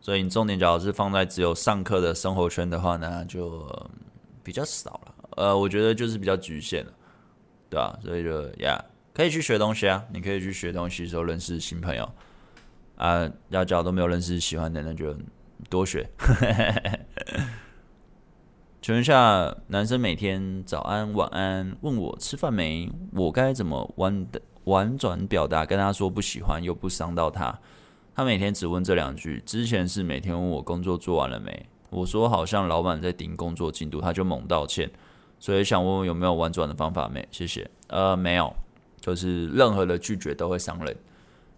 [0.00, 3.68] 所以你重点假如是放在只有上课的生活圈的话呢，就
[4.42, 5.14] 比较少了。
[5.36, 6.92] 呃，我觉得就是比较局限了，
[7.72, 7.98] 对、啊？
[8.02, 8.80] 所以就呀
[9.12, 12.08] 可以去学东西啊，你可以去学东西的时候认识新朋友
[12.96, 13.28] 啊。
[13.48, 15.16] 要假如都没有认识喜欢的，那就。
[15.70, 16.10] 多学，
[18.82, 27.56] 请问一下，男生每天早安晚安问我吃饭没，我该怎么婉的婉转表达跟他说不喜欢又不伤到他？
[28.16, 34.90] 他每天只问这两句，之前是每天问我工作做完了没，我说好像老板在盯工作进度，他就猛道歉，
[35.42, 37.26] 所以想问问有没有婉转的方法没？
[37.32, 37.68] 谢谢。
[37.88, 38.54] 呃，没有，
[39.00, 40.96] 就是任何的拒绝都会伤人，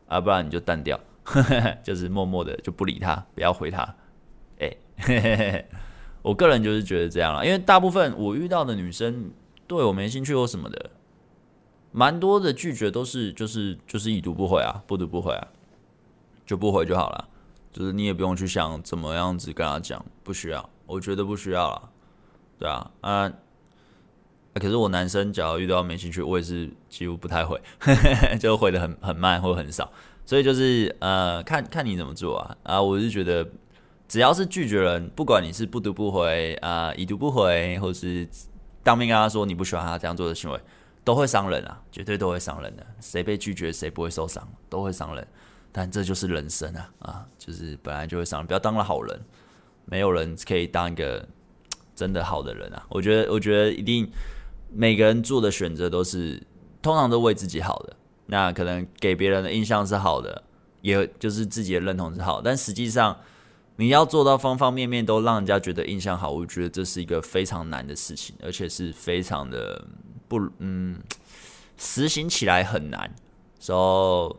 [0.08, 0.98] 啊，不然你就淡掉。
[1.84, 3.94] 就是默默的就不理他，不要回他。
[4.58, 4.74] 哎、
[6.22, 9.30] 我个人就是觉得这样了，因为大部分我遇到的女生
[9.66, 10.90] 对我没兴趣或什么的，
[11.92, 15.48] 蛮多的拒绝都是就是就是已读不回啊，不读不回啊，
[16.46, 17.28] 就不回就好了。
[17.70, 21.90] 就是你也不用去想怎么样子跟他讲，不需要，我觉得不需要了，
[22.58, 23.32] 对啊，啊，
[24.54, 27.60] 可是我男生假如遇到没兴趣，我也是几乎不太回，
[28.38, 29.90] 就回得很很慢或很少，
[30.24, 33.46] 所以就是呃，看看你怎么做啊，啊，我是觉得
[34.06, 38.28] 只要是拒绝人，不管你是不读不回啊，已读不回，或是
[38.82, 40.60] 当面跟他说你不喜欢他这样做的行为，
[41.02, 45.26] 都会伤人啊，绝对都会伤人的，谁被拒绝谁不会受伤，都会伤人。
[45.76, 49.20] 但这就是人生啊啊，就是本来就会伤，不要当了好人，
[49.86, 51.26] 没有人可以当一个
[51.96, 52.86] 真的好的人啊。
[52.88, 54.08] 我觉得，我觉得一定
[54.74, 56.42] 每个人做的选择都是
[56.82, 57.96] 通常都为自己好的。
[58.26, 60.42] 那可能给别人的印象是好的，
[60.80, 63.14] 也就是自己的认同是好，但实际上
[63.76, 69.84] 你要做到方方面面都让人家觉得印象好，我觉得这是一个非常难的事情，而且是非常的
[70.26, 70.98] 不嗯，
[71.76, 73.14] 实行起来很难。
[73.60, 74.36] So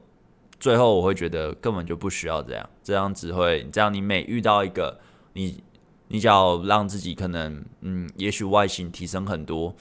[0.60, 3.94] 最后我会觉得根本就不需要这样，这样只会这样。
[3.94, 5.00] 你每遇到一个
[5.34, 5.64] 你，
[6.08, 9.76] 你只要让自己可能嗯，也许外形提升很多，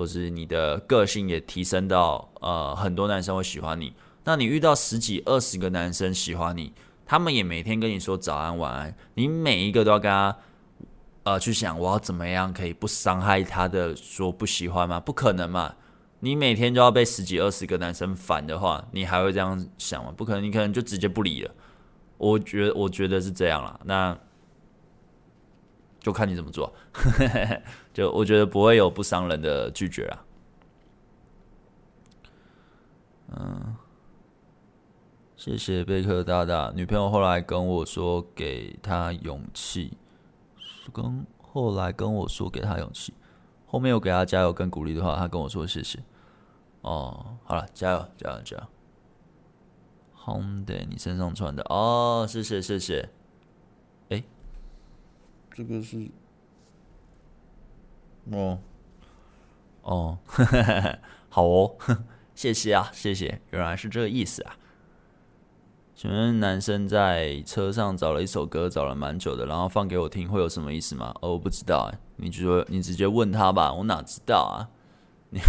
[0.00, 3.92] 或是你的个性也提升到呃，很多男生会喜欢你。
[4.24, 6.72] 那你遇到十几二十个男生喜欢你，
[7.04, 10.34] 他们也每天跟你说早安晚安，你每一个都要跟他
[11.24, 14.98] 呃去想我要怎么样可以不伤害他的说不喜欢吗？
[14.98, 15.74] 不可能嘛。
[16.20, 20.10] 你每天就要被十几二十个男生烦的话，你还会这样想吗？
[20.16, 21.54] 不可能，你可能就直接不理了。
[22.16, 23.78] 我觉，我觉得是这样啦。
[23.84, 24.16] 那
[26.00, 26.74] 就看你怎么做。
[28.00, 30.24] 就我觉得不会有不伤人的拒绝啊。
[33.36, 33.76] 嗯，
[35.36, 36.72] 谢谢贝克大大。
[36.74, 39.98] 女朋友后来跟我说，给他勇气。
[40.94, 43.12] 跟后来跟我说，给他勇气。
[43.66, 45.98] 后面有给他加油跟鼓励的话，他跟我说谢谢。
[46.80, 48.62] 哦，好了，加油，加油，加油。
[50.24, 53.10] Honda，你身上穿的哦，谢谢，谢谢。
[54.08, 54.24] 哎，
[55.52, 56.10] 这个是，
[58.32, 58.58] 哦，
[59.82, 60.18] 哦，
[61.28, 61.76] 好哦，
[62.34, 64.56] 谢谢啊，谢谢，原来是这个意思啊。
[65.94, 71.14] 请问男生在车上找了一首歌，找了蛮久的，然后放给我听，会有什么意思吗？
[71.20, 74.72] 哦，我不知道哎，你就说你直接问他吧，我哪知道啊？
[75.30, 75.40] 你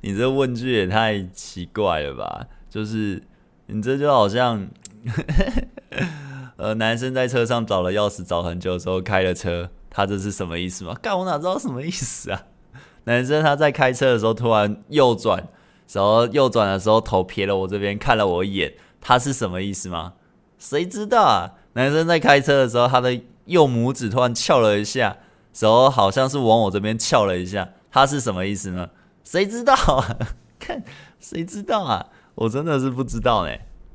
[0.00, 2.48] 你这问句也太奇怪了吧？
[2.68, 3.22] 就是
[3.66, 4.68] 你这就好像，
[6.56, 10.94] 呃，男生在车上找了钥匙找很久之后开了车，他这是什么意思吗？
[11.00, 12.42] 干，我哪知道什么意思啊？
[13.04, 15.42] 男生他在开车的时候突然右转，
[15.90, 18.74] 然后右转的时候头瞥了我这边看了我一眼。
[19.00, 20.12] 他是什么意思吗？
[20.58, 21.52] 谁知道啊？
[21.72, 25.16] 男生在开车的时候，他的右拇指突然翘了一下，
[25.58, 28.90] 然后好像是往我这边翘了一下，他是什么意思呢？
[29.24, 30.18] 谁知道啊？
[30.60, 30.84] 看，
[31.18, 32.04] 谁知道啊？
[32.34, 33.52] 我真的是不知道呢。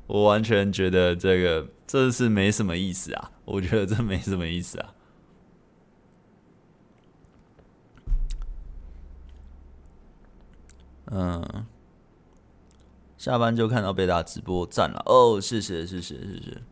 [0.08, 3.30] 我完全觉得这个这是没什么意思啊。
[3.44, 4.88] 我觉得这没什么意思啊。
[11.12, 11.66] 嗯。
[13.16, 15.00] 下班就看到贝大直播赞了。
[15.06, 16.62] 哦，谢谢谢谢谢谢。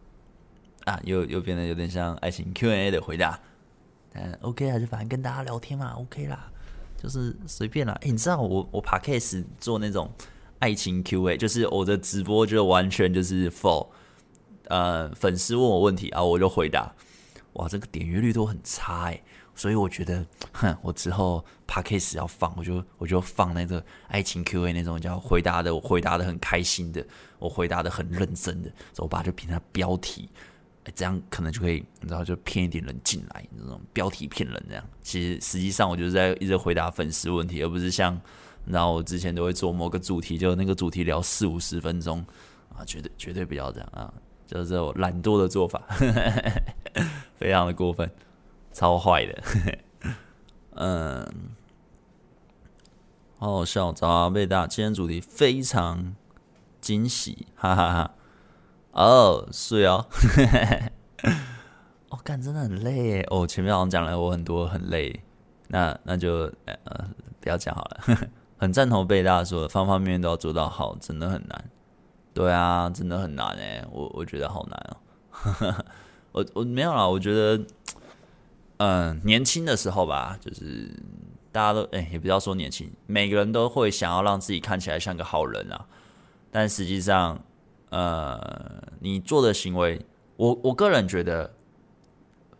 [0.84, 3.38] 啊，又又变得有点像爱情 Q&A 的回答，
[4.14, 6.50] 嗯，OK 还是反正跟大家聊天嘛，OK 啦，
[6.96, 7.92] 就是随便啦。
[8.02, 10.10] 哎、你知道我我 Podcast 做那种
[10.58, 13.88] 爱情 Q&A，就是我的直播就完全就是 for
[14.68, 16.92] 呃粉丝问我问题啊，我就回答，
[17.52, 19.22] 哇，这个点阅率都很差哎、
[19.60, 27.06] 所以我觉得， 哼，我之后 podcast 要放，我就我就放那个爱情 Q&A 那种叫回答的，我回答的很开心的，
[27.38, 30.30] 我回答的很认真的，所以我把就变成标题，
[30.84, 34.82] 哎，这样可能就可以，你知道，就骗一点人进来，那种标题骗人这样。
[35.02, 38.18] 其实实际上我就是在一直回答粉丝问题，而不是像，
[38.64, 42.24] 然后我之前都会做某个主题，就那个主题聊四五十分钟
[42.74, 44.10] 啊，绝对绝对不要这样啊，
[44.46, 45.82] 就是这种懒惰的做法，
[47.36, 48.10] 非常的过分。
[48.72, 49.42] 超坏的，
[50.76, 51.26] 嗯，
[53.38, 56.14] 好好笑，早啊，贝大，今天主题非常
[56.80, 58.14] 惊喜，哈哈哈，
[58.92, 60.06] 哦，是哦，
[62.10, 63.26] 哦，干，真的很累耶。
[63.30, 65.22] 哦，前面好像讲了我很多很累，
[65.68, 66.76] 那那就呃
[67.40, 68.00] 不要讲好了。
[68.56, 71.70] 很赞同贝大说，方方面面都要做到好，真的很难。
[72.32, 75.84] 对啊，真的很难哎，我我觉得好难哦。
[76.32, 77.62] 我我没有啦，我觉得。
[78.80, 80.88] 嗯，年轻的时候吧，就是
[81.52, 85.84] 大家都哎、也不要说年轻，每个人都会想要让自己看起来像个好人啊。
[86.50, 87.38] 但实际上，
[87.90, 90.00] 呃，你做的行为，
[90.36, 91.52] 我我个人觉得，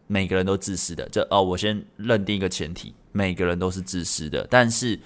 [0.08, 1.08] 每个人都自私的。
[1.08, 4.46] 这哦，我先认定一个前提，每个人都是自私的。
[4.50, 5.00] 但是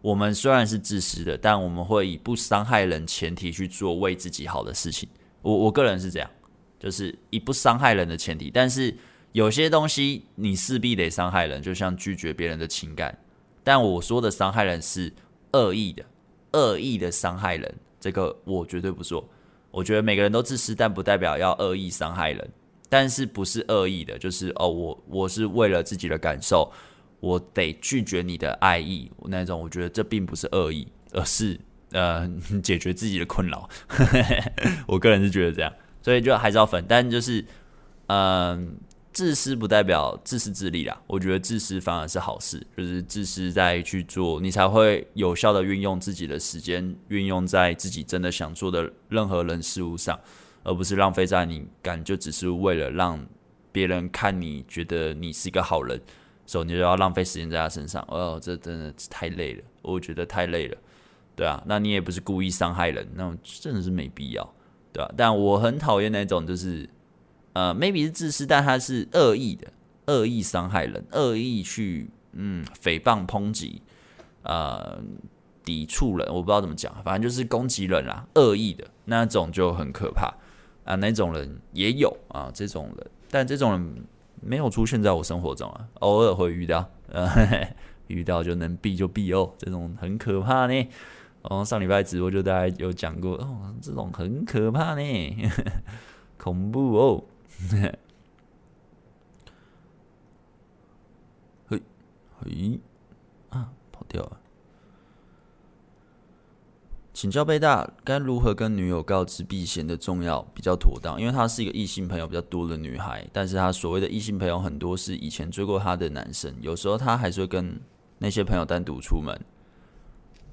[0.00, 5.08] 我们虽然是自私的，但我们会以不伤害人前提去做为自己好的事情。
[5.42, 6.30] 我我个人是这样，
[6.78, 8.96] 就是以不伤害人的前提，但是
[9.32, 13.16] 有些东西你势必得伤害人，就像拒绝别人的情感。
[13.62, 15.12] 但我说的伤害人是
[15.52, 16.04] 恶意的，
[16.52, 19.28] 恶意的伤害人，这个我绝对不做。
[19.70, 22.50] 我觉得每个人都自私，但不代表要恶意伤害人。
[22.88, 26.72] 但是不是恶意的，就是哦，我我是为了自己的感受，
[27.20, 29.60] 我得拒绝你的爱意那种。
[29.60, 31.56] 我觉得这并不是恶意，而是
[31.92, 32.28] 呃
[32.64, 33.68] 解决自己的困扰。
[34.88, 36.84] 我个人是觉得这样，所以就还是要分。
[36.88, 37.44] 但就是
[38.08, 38.76] 嗯。
[39.12, 50.18] 自私不代表自私自利啦，我觉得自私反而是好事，就是自私在去做，你才会有效的运用自己的时间，运用在自己真的想做的任何人事物上，
[50.62, 53.26] 而不是浪费在你感就只是为了让
[53.72, 56.00] 别人看你觉得你是一个好人，
[56.46, 58.00] 所以你就要浪费时间在他身上。
[58.08, 60.76] 哦，这真的太累了，我觉得太累了，
[61.34, 64.54] 对啊，那你也不是故意伤害人，那真的是没必要，
[64.92, 66.88] 对啊，但我很讨厌那种就是。
[67.52, 69.72] 呃，maybe 是自私，但他是恶意的，
[70.06, 73.82] 恶意伤害人，恶意去嗯诽谤抨击，
[74.42, 75.00] 呃
[75.64, 80.32] 抵触人，我不知道怎么讲，反正就是攻击人啦，恶意的那种就很可怕
[80.84, 84.04] 啊，那种人也有啊，这种人，但这种人
[84.40, 87.68] 没有出现在我生活中啊，偶尔会遇到，呃，嘿 嘿
[88.06, 90.88] 遇到就能避就避哦，这种很可怕呢。
[91.42, 95.50] 哦，上礼拜直播就大家有讲过哦，这种很可怕呢，
[96.36, 97.24] 恐怖哦。
[101.68, 101.82] 嘿，
[102.40, 102.80] 嘿，
[103.50, 104.40] 啊，跑掉了。
[107.12, 111.20] 请教贝大，该如何跟女友告知避嫌的重要比较妥当？
[111.20, 117.78] 因为她是一个异性朋友比较多的女孩，但是她所谓的异性朋友很多是以前追过她的男生，有时候她还是会跟
[118.18, 119.38] 那些朋友单独出门。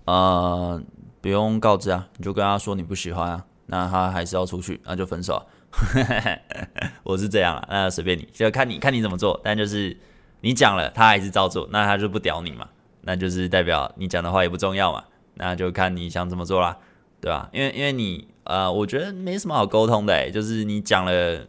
[0.06, 0.82] 呃，
[1.22, 5.42] 不用告知啊，你就跟她说你不喜欢啊，那她还是要出去，那就分手。
[7.04, 9.40] 我是这样了，那随便你，就看你看你怎么做。
[9.44, 9.96] 但就是
[10.42, 12.68] 你讲了，他还是照做，那他就不屌你嘛，
[13.02, 15.04] 那就是代表你讲的话也不重要嘛。
[15.36, 16.78] 那就看你想怎么做啦，
[17.22, 17.50] 对吧？
[17.52, 21.46] 因为因为你呃，我觉得没什么好沟通的，欸，就是你讲了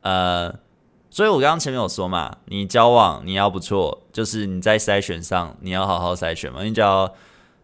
[0.00, 0.52] 呃，
[1.10, 7.14] 所以我刚刚前面有说嘛，你交往你要不错，就是你在筛选上你要好好筛选嘛，你只要。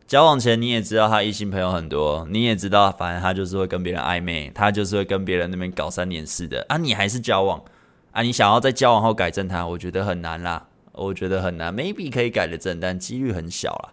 [0.09, 6.79] 交往前你也知道他异性朋友很多，你也知道，反正他就是会跟别人暧昧，他就是会跟别人那边搞三点四的啊。
[6.79, 7.63] 你还是交往
[8.13, 8.23] 啊？
[8.23, 11.77] 你想要在交往后改正他，我觉得很难啦，我觉得很难。
[11.77, 13.93] Maybe 可以改得正，但几率很小啦，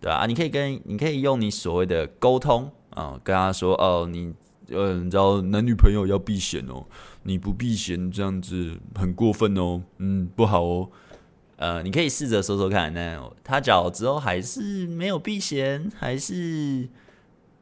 [0.00, 0.16] 对吧？
[0.16, 4.34] 啊，你可以跟你可以用你所谓的沟通啊，跟他说哦，你
[4.70, 6.84] 呃，你知道男女朋友要避嫌哦，
[7.22, 10.88] 你不避嫌这样子很过分哦，嗯，不好哦。
[11.62, 16.88] 呃，你可以试着说说看，那他讲之后还是没有避嫌，还是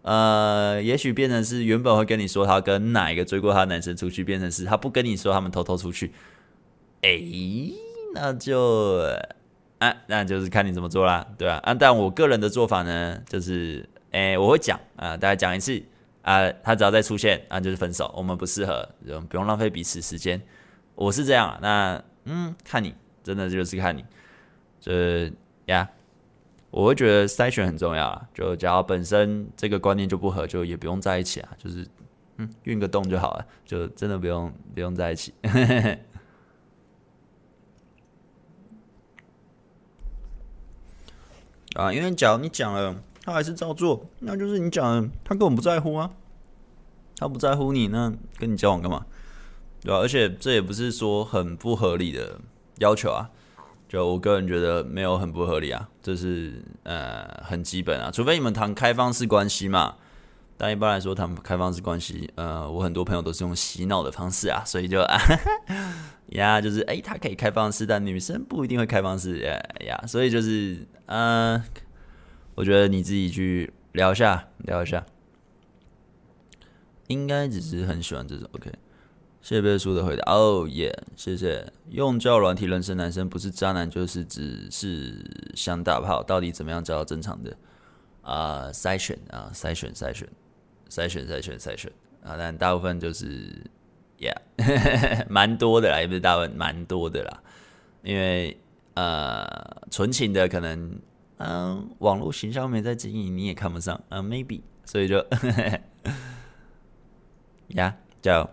[0.00, 6.12] 呃，也许变成是原本会跟你说他跟哪一个追过他的男生出去，变成是他不跟你说他们偷偷出去，
[7.02, 7.20] 哎、
[8.14, 9.06] 那就
[9.80, 11.60] 啊，那就是看你怎么做啦，对吧？
[11.62, 15.78] 啊，但我个人的做法呢，就是哎、我会讲啊，大家讲一次
[16.22, 18.88] 啊，他只要再出现啊，就是分手，我们不适合，
[19.28, 20.40] 不用浪费彼此时间，
[20.94, 22.94] 我是这样，那嗯，看你。
[23.22, 24.04] 真的就是看你，
[24.80, 25.30] 这
[25.66, 25.88] 呀，
[26.70, 28.28] 我会觉得筛选很重要啊。
[28.32, 31.50] 就假如本身这个观念就不合，就也不用在一起啊。
[31.58, 31.86] 就是
[32.38, 35.34] 嗯，运个动就好了，就真的不用不用在一起。
[41.76, 46.10] 啊，因为假如你讲了，他还是照做，那就是你讲了，他根本不在乎啊。
[47.16, 49.04] 他不在乎你，那跟你交往干嘛？
[49.82, 49.98] 对吧？
[49.98, 52.40] 而且这也不是说很不合理的。
[52.80, 53.30] 要求啊，
[53.88, 59.96] 就我个人觉得没有很不合理啊，这是呃很基本啊，除非你们谈开放式关系嘛，
[60.56, 65.18] 但一般来说谈开放式关系，呃，我很多朋友都是用洗脑的方式啊， 所以就啊
[66.30, 71.62] 呀，就是哎，他可以开放式，但女生不一定会开放式呀呀，所以就是呃，
[72.54, 75.04] 我觉得你自己去聊一下，聊一下，
[77.08, 78.70] 应该只是很喜欢这种，OK。
[79.42, 80.32] 谢谢贝叔的回答。
[80.32, 81.66] 哦耶，谢谢。
[81.88, 85.24] 用交软体认识男生不是渣男，就是只是
[85.54, 86.22] 想打炮。
[86.22, 87.56] 到底怎么样找到正常的？
[88.22, 90.28] 啊、筛选啊，筛选筛选
[90.90, 91.90] 筛选筛选筛选
[92.22, 93.50] 啊，但大部分就是
[94.18, 94.36] ，yeah，
[95.28, 97.42] 蛮多的啦，也不是大部分，蛮多的啦。
[98.02, 98.56] 因为
[98.94, 99.48] 呃，
[99.90, 101.00] 纯情的可能，
[101.38, 105.16] 嗯、网络形象没在经营，你也看不上嗯、，maybe，所以就，
[107.68, 108.50] 呀，加油。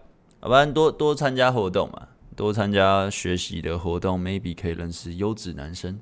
[0.48, 6.00] 要不然多多参加活动嘛，多参加学习的活动，maybe 可以认识优质男生。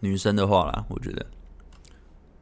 [0.00, 1.24] 女生的话啦，我觉得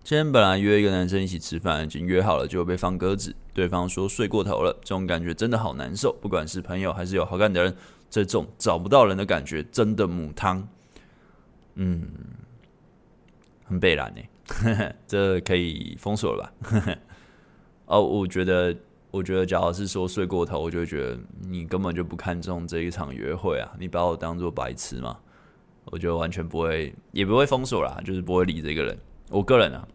[0.03, 3.37] 今天本来约一个男生一起吃饭，已经约好了，就被放鸽子。
[3.55, 6.13] 对方说睡过头了，这种感觉真的好难受。
[6.21, 7.77] 不管是朋友还是有好感的人，
[8.11, 10.69] 这种找不到人的感觉真的母汤。
[11.77, 12.09] 嗯，
[13.63, 16.99] 很北烂呢， 这可以封锁了吧？
[17.87, 18.77] 哦，我觉得，
[19.17, 25.17] 我觉得，假如是说睡过头，我就会觉得你根本就不看重这一场约会啊，你把我当做白痴吗？
[25.87, 28.99] 我就完全不会，也不会封锁啦，就是不会理这个人。
[29.31, 29.89] 我个人啊，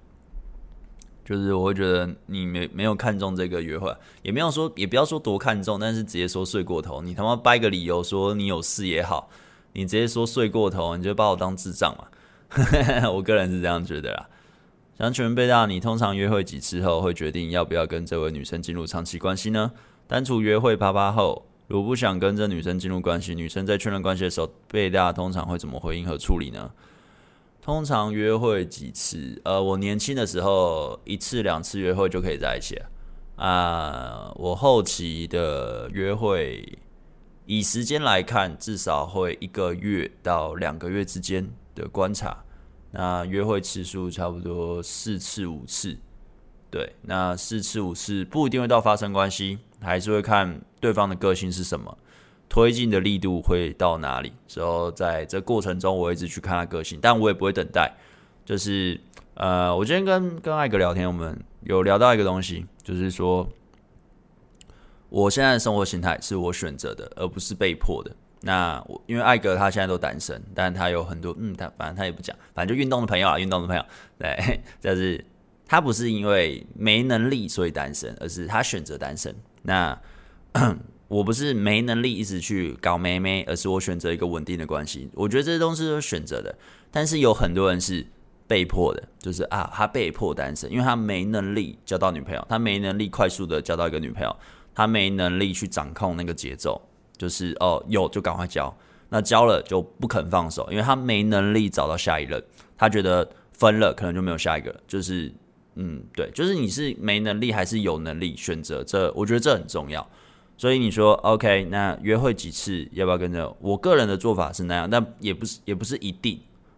[1.23, 9.29] 就是我会觉得你没没有看中这个约会，也没有说，也不要说多看重，但是直接说睡过头，你他妈掰个理由说你有事也好，
[9.73, 12.07] 你直接说睡过头，你就把我当智障嘛？
[13.13, 14.29] 我个人是这样觉得啦。
[14.97, 19.71] 想请问贝大，你通常约会几次后会决定要不要跟这位女生进入长期关系呢？
[20.07, 21.47] 单独约会啪啪后。
[21.67, 26.69] 如不想跟这女生进入关系，女生在确认关系的时候，贝大通常会怎么回应和处理呢？
[27.61, 29.41] 通常约会几次？
[29.45, 32.85] 呃，我年轻的时候一次两次约会就可以在一起了
[33.37, 34.33] 啊。
[34.35, 36.77] 我后期的约会，
[37.45, 42.43] 以时间来看，至少会一个月到两个月之间的观察。
[42.91, 45.97] 那约会次数差不多四次五次。
[46.69, 51.97] 对，那四次五次不一定会到发生关系，还是会看对方的个性是什么，
[52.47, 54.31] 推进的力度会到哪里。
[54.47, 57.93] 之后在这过程中，我一直去看他个性，但我也不会等待。
[58.45, 58.99] 就是
[59.33, 63.47] 呃，我今天跟跟艾格聊天，我们有聊到一个东西，就是说，
[65.09, 68.15] 我现在的生活形态是我选择的，而不是被迫的。
[68.41, 73.85] 那我因为艾格他现在都单身，但他有很多嗯，他反正他也不讲，反正就运动的朋友啊，运动的朋友，
[74.17, 75.23] 对， 就是。
[75.63, 79.33] 他不是因为没能力所以单身，而是他选择单身。
[79.61, 79.97] 那
[81.07, 85.09] 我不是没能力一直去搞妹妹，而是我选择一个稳定的关系。
[85.13, 86.53] 我觉得这些东西都是选择的，
[86.91, 88.05] 但是有很多人是
[88.47, 94.35] 被迫的，就是啊，他被迫单身，因为他没能力交到女朋友，他没能力快速的交到一个女朋友，
[94.75, 96.81] 他没能力去掌控那个节奏，
[97.21, 98.75] 就是哦，有就赶快交，
[99.09, 102.43] 那交了就不肯放手，因为他没能力找到下一任，
[102.77, 105.31] 他觉得分了可能就没有下一个了，就是。
[105.75, 110.05] 嗯，对，就是你是没能力还是有能力选择，这我觉得这很重要。
[110.57, 113.55] 所以你说 OK，那约会几次要不要跟着？
[113.61, 116.33] 我个人的做法是那样，但也不是也不是一定，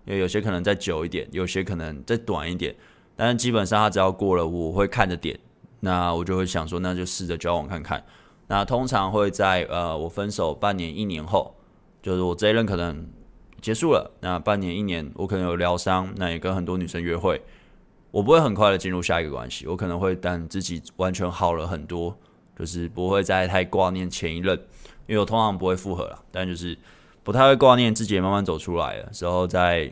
[0.06, 2.76] 因为有些可能再久一点，有些可能再短一点。
[3.16, 5.40] 但是基本上他只要过了我会看的点，
[5.80, 8.02] 那我就会想说，那就试着交往看看。
[8.54, 11.56] 那通常会在呃我分手半年一年后，
[12.04, 13.04] 就是我这一任可能
[13.60, 17.42] 结束了，那半年一年我可能有疗伤，那也跟很多女生约会。
[18.12, 22.16] 我不会很快的进入下一个关系，我可能会等自己完全好了很多，
[22.56, 24.56] 就是不会再太挂念前一任，
[25.08, 26.78] 因为我通常不会复合了，但就是
[27.24, 29.92] 不太会挂念自己也慢慢走出来的时候再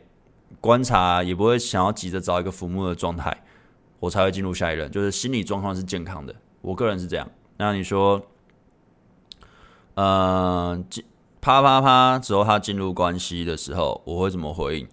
[0.59, 3.35] 观察，也不会想要急着找一个浮木的状态，
[3.99, 7.27] 我才会进入下一任，就是心理状况是健康的，我个人是这样。
[7.57, 8.19] 那你说，
[9.95, 10.83] 呃，
[11.41, 14.87] 啪啪啪之后他进入关系的时候，我会怎么回应？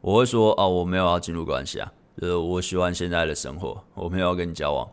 [0.00, 1.92] 我会说哦，我没有要进入关系啊。
[2.20, 4.88] 就是我喜欢现在的生活，我没有要跟你交往，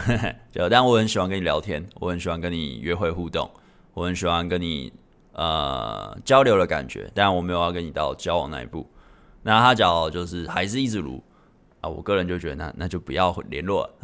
[0.52, 3.50] 就但我很喜欢跟你聊天，我很喜欢跟你约会互动，
[3.94, 4.92] 我很喜欢跟你
[5.32, 8.86] 呃交流的感觉，但我没有要跟你到交往那一步。
[9.42, 11.22] 那他讲就是还是一直如
[11.80, 13.94] 啊，我个人就觉得那那就不要联络了，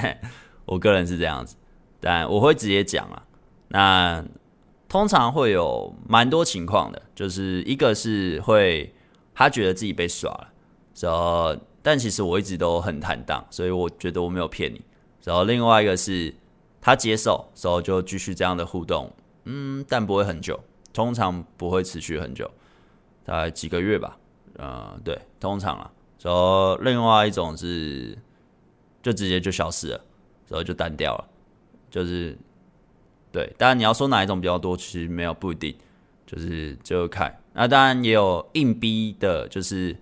[0.64, 1.56] 我个人是这样子，
[2.00, 3.22] 但我会直接讲啊。
[3.68, 4.24] 那
[4.88, 8.92] 通常会有蛮多情况的，就是一个是会
[9.34, 10.48] 他觉得自己被耍了，
[11.00, 11.56] 然后。
[11.80, 14.82] 但其实我一直都很坦荡，所以我觉得我没有骗你。
[15.22, 16.34] 然后另外一个是
[16.82, 19.10] 他接受，然后就继续这样的互动，
[19.44, 20.58] 嗯，但不会很久，
[20.92, 22.50] 通常不会持续很久，
[23.24, 24.18] 大概几个月吧。
[24.58, 25.90] 嗯，对，通常啊。
[26.20, 28.18] 然后另外一种是
[29.00, 30.00] 就直接就消失了，
[30.48, 31.24] 然后就单掉了，
[31.88, 32.36] 就是
[33.38, 33.54] 对。
[33.56, 35.74] 当然你要说哪一种比较多，其实没有不一定，
[36.26, 37.38] 就是就看。
[37.52, 39.96] 那当然也有硬逼的，就是。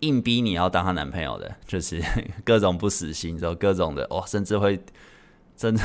[0.00, 2.00] 硬逼你要当她男朋友的， 就是
[2.44, 4.78] 各种不死心，之后各种的哇，甚至会
[5.56, 5.82] 真的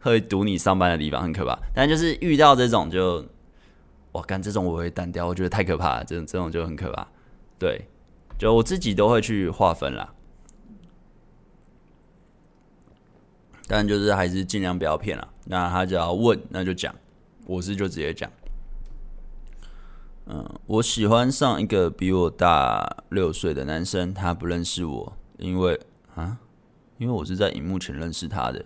[0.00, 1.58] 会堵你上班的地方，很可怕。
[1.74, 3.24] 但就是遇到这种就，
[4.12, 7.08] 哇，干这种我会单掉，我觉得太可怕了，这种这种就很可怕。
[7.58, 7.88] 对，
[8.38, 10.12] 就我自己都会去划分啦，
[13.70, 15.28] 但就是还是尽量不要骗了。
[15.44, 16.92] 那他只要问，那就讲，
[17.46, 18.28] 我是就直接讲。
[20.26, 25.80] 嗯，我喜欢上一个比我大六岁的男生，他不认识我，因为
[26.16, 26.36] 啊，
[26.98, 28.64] 因为我是在荧幕前认识他的，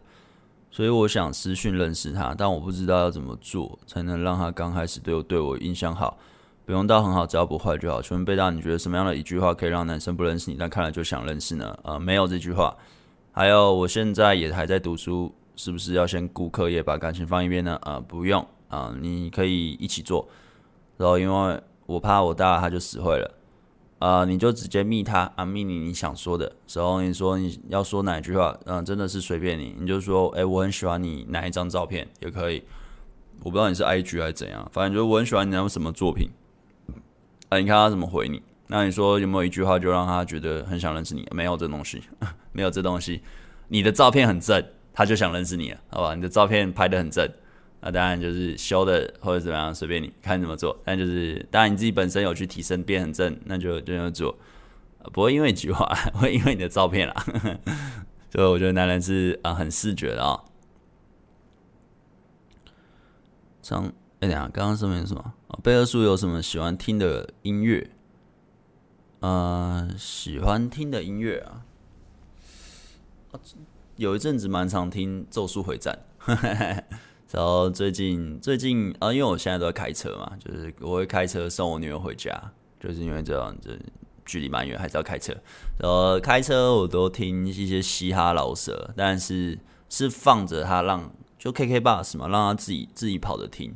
[0.71, 6.17] 所以我想私讯认识他，但我不知道要怎么做才能让他刚开始对我对我印象好。
[6.65, 8.01] 不用到很好，只要不坏就好。
[8.01, 11.79] 请问贝大，你觉得什么样的一句话可以让男生不认识你，但看了就想认识呢？
[11.83, 12.75] 呃，没有这句话。
[13.37, 17.77] 还有，我现在也还在读书，是不是要先顾课业，把感情放一边呢？
[17.83, 20.29] 呃，不用啊，你可以一起做。
[20.97, 23.35] 然后，因为我怕我大了他就死会了，
[23.99, 26.55] 啊，你就直接密他啊，密你你想说的。
[26.69, 32.63] 时候你说你要说哪句话，嗯，真的是随便你，你就说，哎，我很喜欢你哪一张照片也可以。
[33.41, 36.31] 我不知道你是 IG 还是怎样，反正就是我很喜欢你那什么作品。
[37.49, 38.41] 啊，你看他怎么回你？
[38.69, 41.27] 那你说有没有一句话就让他觉得很想认识你？
[41.33, 42.03] 没有这东西，
[42.53, 43.23] 没有这东西。
[43.69, 46.15] 你的照片很正，他就想认识你，好吧？
[46.15, 47.29] 你的照片拍的很正，
[47.81, 50.77] 那当然就是修的或者怎么样，随便你看怎么做。
[50.85, 54.37] 但就是当然你自己本身有去提升变很正，那就就要做。
[55.13, 57.15] 不会因为一句话， 会因为你的照片啦。
[58.33, 60.41] 所以我觉得男人是啊很视觉的啊。
[63.61, 63.93] 张。
[64.21, 65.35] 哎，等下，刚刚说明什么？
[65.63, 67.91] 贝尔叔有什么喜欢听的音乐？
[69.25, 71.65] 呃，喜欢听的音乐啊，
[73.97, 75.99] 有一阵子蛮常听《咒术回战》，
[77.33, 82.39] 然后最近最近啊，因为我现在都在开车嘛，就是我会开车送我女儿回家，
[82.79, 83.81] 就是因为这样子
[84.27, 85.33] 距离蛮远，还是要开车。
[85.79, 89.59] 然后开车我都听一些嘻哈饶舌，但是
[89.89, 93.75] 是放着它让就 K K bus 嘛，让他自己自己跑着听。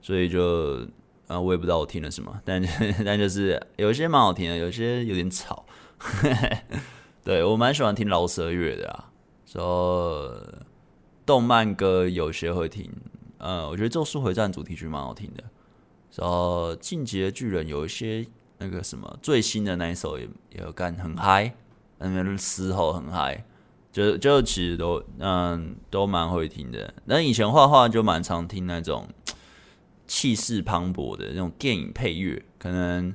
[0.00, 0.84] 所以就
[1.32, 2.62] 啊，我也不知道我听了什么，但
[3.04, 5.64] 但就是有一些蛮好听的，有些有点吵。
[7.24, 9.08] 对，我蛮喜欢听饶舌乐的啊，
[9.46, 10.58] 说、so,
[11.24, 12.90] 动漫歌有些会听，
[13.38, 15.44] 嗯，我觉得《咒术回战》主题曲蛮好听的。
[16.16, 18.26] 然后《进击的巨人》有一些
[18.58, 21.54] 那个什么最新的那一首也也有干很嗨，
[21.98, 23.44] 那边嘶吼很嗨，
[23.92, 26.92] 就就其实都嗯都蛮会听的。
[27.04, 29.08] 那以前画画就蛮常听那种。
[30.14, 33.14] 气势磅礴的那种电影配乐，可能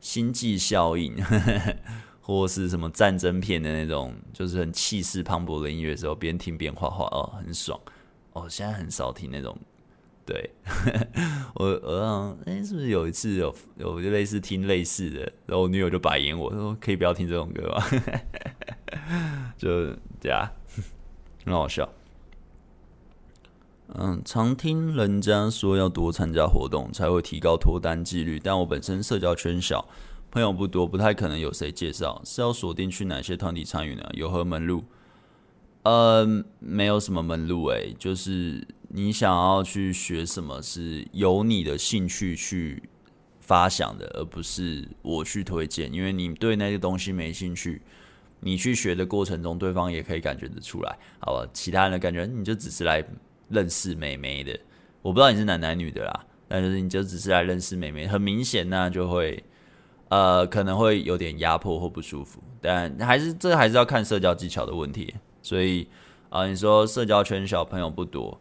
[0.00, 1.76] 星际效应，呵 呵
[2.22, 7.78] 或是什么战争片的那种，就是很气势磅礴的音乐时候，边听边画画哦，很爽
[8.32, 8.48] 哦。
[8.48, 9.54] 现在很少听那种，
[10.24, 10.50] 对
[11.54, 17.84] 我我哎、欸，是不是有一次有有就类似听类似的，然后我女友就白眼我说可以不要听这种歌吗？
[19.58, 20.50] 就对啊，
[21.44, 21.86] 很好笑。
[23.94, 29.88] 嗯，常听人家说要多参加活动才会提高脱单几率，但我本身社交圈小，
[30.30, 32.20] 朋友不多，不太可能有谁介绍。
[32.22, 34.02] 是要锁定去哪些团体参与呢？
[34.12, 34.84] 有何门路？
[35.84, 42.82] 呃，没有什么门路诶、就是你想要去学什么，是由你的兴趣去
[43.40, 45.90] 发想的，而不是我去推荐。
[45.90, 47.80] 因为你对那个东西没兴趣，
[48.40, 50.98] 你去学的过程中，对方也可以感觉得出来。
[51.20, 53.02] 好吧，其他人的感觉你就只是来。
[53.48, 54.58] 认识妹妹的，
[55.02, 59.42] 我不知道你是男男女的啦，但是你就只是来认识妹妹，很明显那就会，
[60.08, 65.14] 呃，可能会有点压迫或不舒服，但还是这还是要看社交技巧的问题。
[65.42, 65.88] 所以
[66.30, 68.40] 啊、你说社交圈小朋友不多，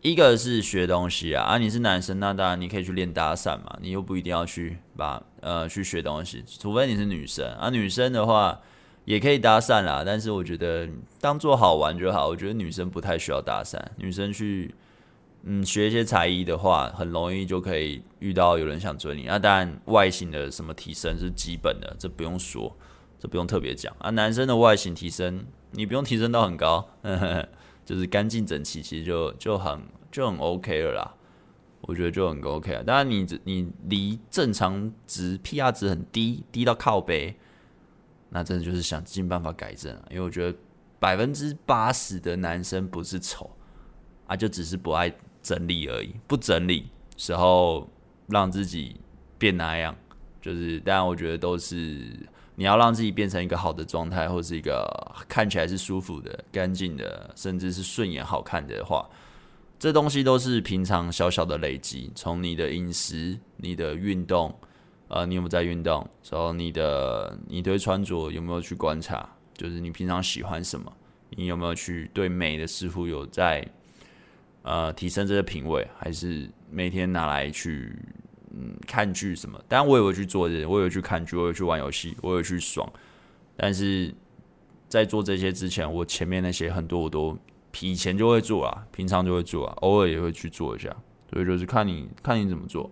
[0.00, 8.60] 一个是学东西啊，啊，你是男生，那当然你可以去练搭讪嘛，你又不一定要去把呃去学东西，除非你是女生啊，女生的话。
[9.06, 10.88] 也可以搭讪啦，但是我觉得
[11.20, 12.26] 当做好玩就好。
[12.26, 14.74] 我觉得女生不太需要搭讪，女生去
[15.44, 19.22] 嗯学一些才艺的话，很容易就可以遇到有人想追你。
[19.22, 22.76] 那当然外形的什么提升是基本的，这不用说，
[23.20, 24.10] 这不用特别讲啊。
[24.10, 27.48] 男生的外形提升，你不用提升到很高，呵 呵
[27.84, 29.80] 就是干净整齐，其实就就很
[30.10, 31.14] 就很 OK 了啦。
[31.82, 32.82] 我觉得就很 OK 啊。
[32.84, 37.36] 当然你你离正常值 PR 值很低，低到靠背。
[38.28, 40.58] 那真的就是想尽办法改正，因为我觉得
[40.98, 43.50] 百分之八十的男生不是丑
[44.26, 45.12] 啊，就只是不爱
[45.42, 46.14] 整理而已。
[46.26, 47.88] 不整理时候
[48.26, 49.00] 让自己
[49.38, 49.96] 变那样，
[50.42, 52.08] 就是当然我觉得都是
[52.56, 54.84] 你要让自己变成一个好的状态，或是一个
[55.28, 59.08] 看起来是舒服的、干净的，甚至是顺眼好看的话，
[59.78, 64.58] 这东西都是平常小小的累积，从你的饮食、你的运动。
[65.08, 66.08] 呃，你有没有在运动？
[66.30, 69.28] 然后你的你对穿着有没有去观察？
[69.54, 70.92] 就是你平常喜欢什么？
[71.30, 73.66] 你有没有去对美的似乎有在
[74.62, 75.86] 呃提升这个品味？
[75.98, 77.96] 还是每天拿来去
[78.50, 79.60] 嗯看剧什么？
[79.68, 82.90] 当然我也会去做这些，我也会去看剧，我也会去玩游戏，我也去爽。
[83.56, 84.14] 但是
[84.88, 87.36] 在做这些之前，我前面那些很多我都
[87.80, 90.94] 以前就会做啊，平常就会做啊，偶尔也会去做一下。
[91.32, 92.90] 所以就是看你看你怎么做。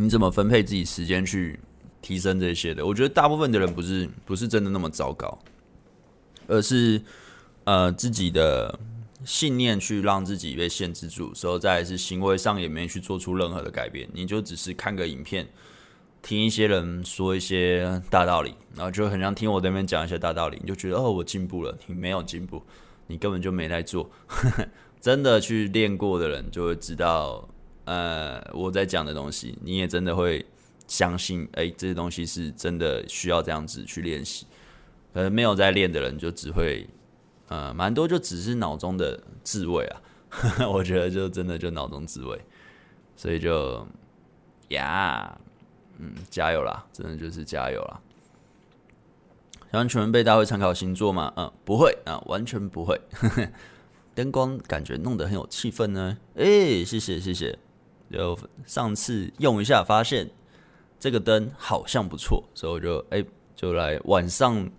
[0.00, 1.60] 你怎么分配自己时间去
[2.00, 2.86] 提升这些的？
[2.86, 5.38] 我觉得大部分的人不是不是真的那么糟糕，
[6.46, 7.02] 而是
[7.64, 8.78] 呃自己的
[9.26, 15.46] 信念去让自己被限制住，之后再是行为上也没去做出任何的改变，你就只是看个影片，
[16.22, 22.62] 听一些人说一些大道理，然后就很像听我这边讲一些大道理，你就觉得哦，我进步了，你没有进步，
[23.06, 24.10] 你根本就没在做。
[24.98, 27.46] 真的去练过的人就会知道，
[27.90, 30.46] 呃，我在讲的东西，你也真的会
[30.86, 34.46] 相信，哎，这些东西是真的需要这样子去练习。
[35.12, 36.88] 可能没有在练的人就只会。
[37.48, 40.00] 呃，蛮多就只是脑中的自慰啊，
[40.70, 42.40] 我觉得就真的就脑中自慰，
[43.16, 43.84] 所以就
[44.68, 45.36] 呀，
[45.98, 48.00] 嗯，加油啦，真的就是加油啦。
[49.72, 51.32] 想请问贝大会参考星座吗？
[51.36, 53.00] 嗯，不会啊，完全不会。
[54.14, 57.58] 灯光感觉弄得很有气氛呢，哎，谢谢谢谢。
[58.10, 60.28] 就上次用一下，发现
[60.98, 64.70] 这个灯好像不错，所以我就哎，就来晚上。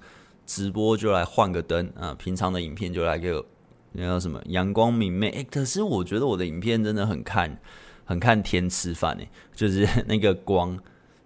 [0.43, 3.45] 直播就来换个灯啊，平常的影片就来给我
[3.93, 5.29] 那叫什么阳光明媚。
[5.29, 7.57] 哎，可是我觉得我的影片真的很看
[8.03, 10.77] 很看天吃饭哎，就是那个光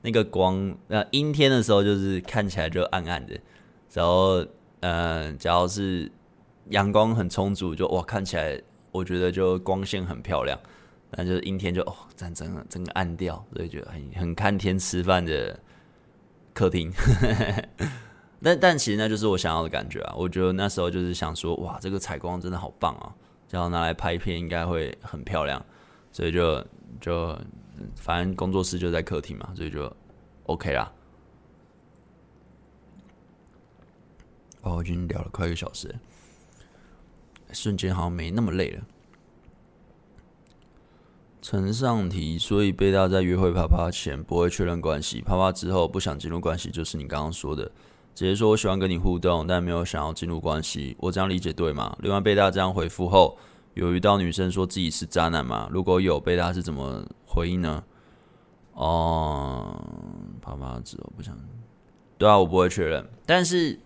[0.03, 3.35] 那个光，那阴天的时候就是看起来就暗暗的，
[3.93, 4.45] 然后
[4.81, 6.11] 呃，只要是
[6.69, 10.59] 阳光很充足，就哇看起来我觉得就光线很漂亮。
[11.17, 15.57] 但就是阴天就哦，整整个整个暗掉，所以就很很看天吃饭的
[16.53, 16.91] 客厅。
[18.43, 20.13] 但但其实那就是我想要的感觉啊！
[20.15, 23.15] 我觉得那时候就是想说，哇，这个采光真的好棒啊！
[23.47, 25.65] 这样拿来拍片，应该会很漂亮，
[26.11, 26.63] 所以就
[26.99, 27.39] 就
[27.95, 29.91] 反正工作室就在客厅嘛，所以就
[30.43, 30.91] OK 啦。
[34.61, 35.95] 哦，已经聊了快一个小时，
[37.53, 38.83] 瞬间好像没那么累了。
[41.45, 47.71] 承上题，所以贝大在约会啪啪前不会确认关系，啪啪之后不想进入关系，就是你刚刚说的。
[48.15, 51.95] 直接说我喜欢跟你互动，但没有想要进入关系，我这样理解对吗？
[52.01, 53.37] 另外，贝大这样回复后，
[53.75, 55.69] 有遇到女生说自己是渣男吗？
[55.71, 57.83] 如果有，贝大是怎么回应呢？
[58.73, 59.79] 哦，
[60.41, 61.37] 啪啪之后不想，
[62.17, 63.79] 对啊，我不会确认，但是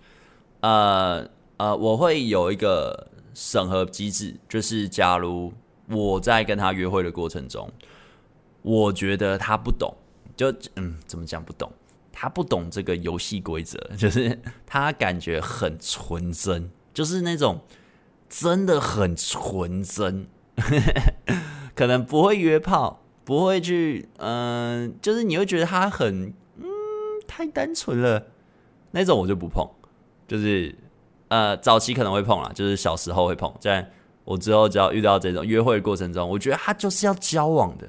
[0.62, 5.51] 呃呃，我会有一个审核机制，就是假如
[5.89, 7.69] 我在跟他约会的过程中，
[8.61, 9.93] 我觉得他不懂，
[10.35, 11.71] 就嗯，怎么讲不懂？
[12.11, 17.61] 他不懂这个游戏规则， 就是他感觉很纯真，就是那种
[18.27, 20.27] 真的很纯真，
[21.73, 26.65] 可能不会约炮，不会去，嗯、就是你会觉得他很，嗯，
[27.25, 28.27] 太单纯了，
[28.91, 29.65] 那种我就不碰，
[30.27, 30.75] 就是
[31.29, 33.89] 呃，早期可能会碰啦，就是小时候会碰，在
[34.30, 37.88] 我之后只要遇到这种约会过程中，我觉得他就是要交往的。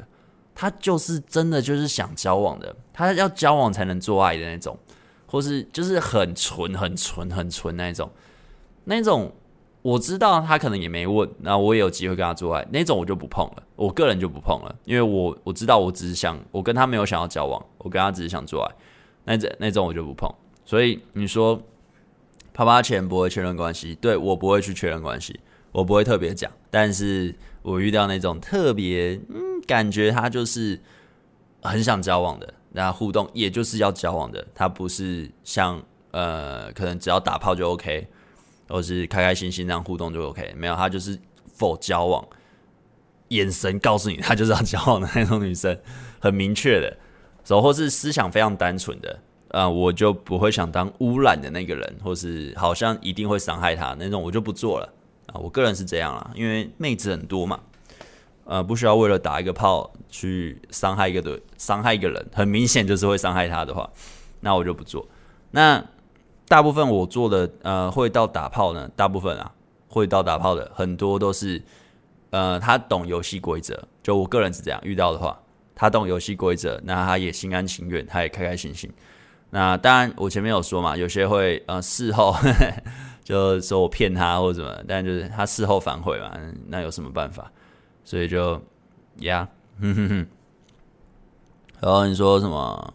[0.54, 4.78] 他就是真的就是想交往的，他要交往才能做爱的那种，
[5.26, 8.10] 或是就是很纯、很纯、很纯那种，
[8.84, 9.32] 那种
[9.80, 18.74] 我知道他可能也没问，那我也有机会跟他做爱，那种我就不碰了，我个人就不碰了，因为我我知道我只是想，我跟他没有想要交往，我跟他只是想做爱，
[19.24, 20.30] 那这那种我就不碰。
[20.66, 21.58] 所以你说
[22.52, 25.40] 啪啪前不会确认关系，对，我不会去确认关系，
[25.72, 29.48] 我不会特别讲，但是我遇到那种特别嗯。
[29.66, 30.80] 感觉他就是
[31.62, 38.08] 很想交往的，那互动也就是要交往的，他不是像呃，可能只要打炮就 OK，
[38.68, 41.16] 或是开开心心那样互动就 OK，没有，他就是
[41.54, 42.26] 否交往，
[43.28, 45.78] 眼神告诉你他就是要交往的那种女生，
[46.18, 46.88] 很明确的，
[47.46, 49.12] 然后或是思想非常单纯的，
[49.50, 54.92] 啊、呃，我就不会想当污染的那个人，或是好像一定会伤害他那种，我就不做了
[55.32, 57.60] 啊，我个人是这样啦，因为妹子很多嘛。
[58.44, 63.88] 呃，不需要为了打一个炮去伤害一个的伤害一个人，很明显就是会伤害他的话，
[64.40, 65.06] 那我就不做。
[65.52, 65.84] 那
[66.48, 69.52] 大部分我做的呃会到打炮呢，大部分啊
[69.86, 71.62] 会到打炮的很多都是
[72.30, 75.40] 呃他懂游戏规则，就我个人是这样遇到的话，
[75.76, 78.90] 他懂游戏规则，那他也心甘情愿，他也开开心心。
[79.50, 82.34] 那当然我前面有说嘛，有些会呃事后
[83.30, 87.48] 就说我骗他或者什么，但就是他事后反悔嘛，那有什么办法？
[88.02, 88.60] 所以就，
[89.18, 89.48] 呀，
[89.80, 90.26] 哼哼哼。
[91.78, 92.94] 然后你说什么？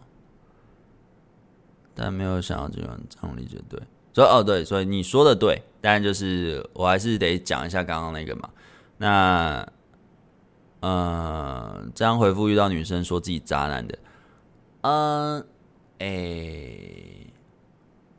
[1.94, 3.80] 但没有想要这样这样理解对。
[4.12, 8.50] 所以哦对，所以你说的对，但就是我还是得讲一下刚刚那个嘛。
[8.98, 9.66] 那，
[10.80, 13.98] 呃，这样回复遇到女生说自己渣男的，
[14.82, 15.46] 嗯、呃，
[15.98, 16.78] 哎、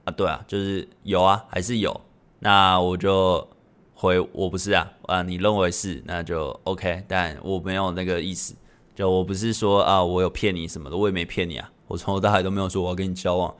[0.05, 2.01] 啊对啊，就是有啊，还是有。
[2.39, 3.47] 那我就。
[3.99, 8.53] 回我不是啊，啊，你认为是，那就 OK，但我没有那个意思，
[8.93, 13.51] 就我不是说啊，我有骗你什么的，我也没骗你啊，我从头到尾都没有说我要跟你交往，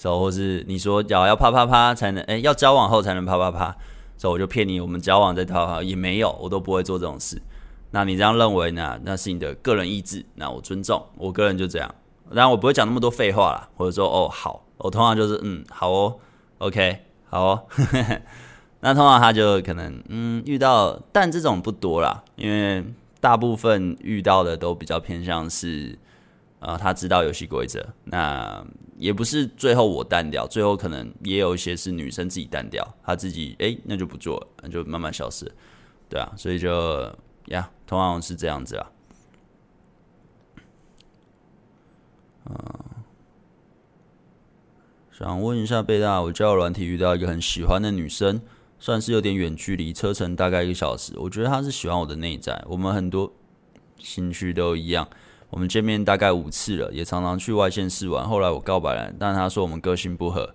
[0.00, 3.76] 然后或是你说要要啪啪啪才能，哎，要交往后才能啪啪啪，
[4.16, 7.40] 所以我就骗你我们交往在套好也没有，我都不会做这种事。
[7.92, 8.98] 那你这样认为呢？
[9.04, 11.00] 那是你的个人意志，那我尊重。
[11.16, 11.94] 我个人就这样，
[12.30, 16.16] 当然我不会讲那么多废话啦，或者说哦好，我通常就是嗯好哦
[16.58, 16.98] ，OK
[17.34, 17.66] 好哦。
[18.78, 22.84] 那通常他就可能嗯遇到，但这种不多啦，因为
[23.18, 25.98] 大部分遇到的都比较偏向是，
[26.60, 28.64] 呃他知道游戏规则，那
[28.96, 35.50] 也不是最后我淡掉，最后可能也有一些是女生自己淡掉，他自己哎、那就不做了，那就慢慢消失，
[36.08, 37.10] 对啊，所以就
[37.46, 38.86] 呀通常是这样子啊，
[42.50, 42.54] 嗯，
[45.16, 48.40] 想问一下贝大，我交友软体遇到一个很喜欢的女生。
[48.80, 51.12] 算是有点远距离，车程大概一个小时。
[51.16, 53.32] 我觉得她是喜欢我的内在，我们很多
[53.96, 55.08] 兴趣都一样。
[55.50, 58.28] 我们见面大概五次了，也常常去外县市玩。
[58.28, 60.52] 后来我告白了，但她说我们个性不合，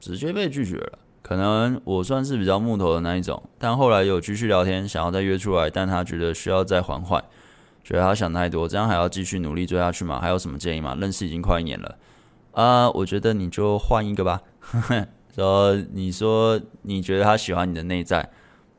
[0.00, 0.98] 直接被拒绝了。
[1.22, 7.22] 可能我算是比较木头的那一种，但后来有继续聊天，想要再约出来，但他觉得需要再缓缓，
[7.84, 10.18] 觉得他想太多，这样还要继续努力追下去吗？
[10.20, 10.96] 还有什么建议吗？
[11.00, 11.96] 认识已经快一年了，
[12.52, 14.42] 啊、我觉得你就换一个吧。
[15.34, 18.30] 说你说你觉得他喜欢你的内在，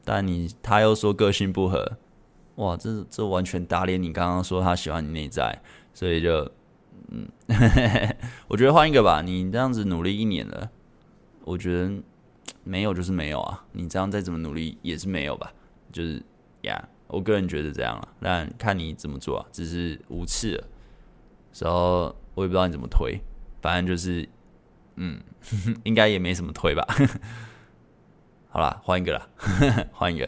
[0.05, 1.97] 但你他又说个性不合，
[2.55, 5.59] 哇，这这完全打脸你刚刚说他喜欢你内在，
[5.93, 6.51] 所以就
[7.09, 7.27] 嗯，
[8.47, 9.23] 我觉得换一个吧。
[9.23, 10.69] 你这样子努力一年了，
[11.43, 11.91] 我觉得
[12.63, 13.65] 没有就是没有啊。
[13.71, 15.51] 你这样再怎么努力也是没有吧？
[15.91, 16.21] 就是
[16.61, 19.45] 呀，我个人觉得这样啊，但看你怎么做啊。
[19.51, 20.63] 只是五次，
[21.59, 23.19] 然后我也不知道你怎么推，
[23.63, 24.29] 反正就是。
[24.95, 25.19] 嗯，
[25.83, 26.85] 应该也没什么推吧。
[28.47, 29.27] 好啦，换一个啦，
[29.91, 30.25] 换一个。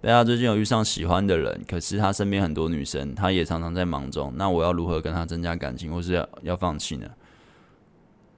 [0.00, 4.32] 大家最近有遇上喜欢的人，可是他身边很多女生，他也常常在忙中。
[4.36, 7.06] 那我要如何跟他增加感情，或是要要放弃呢？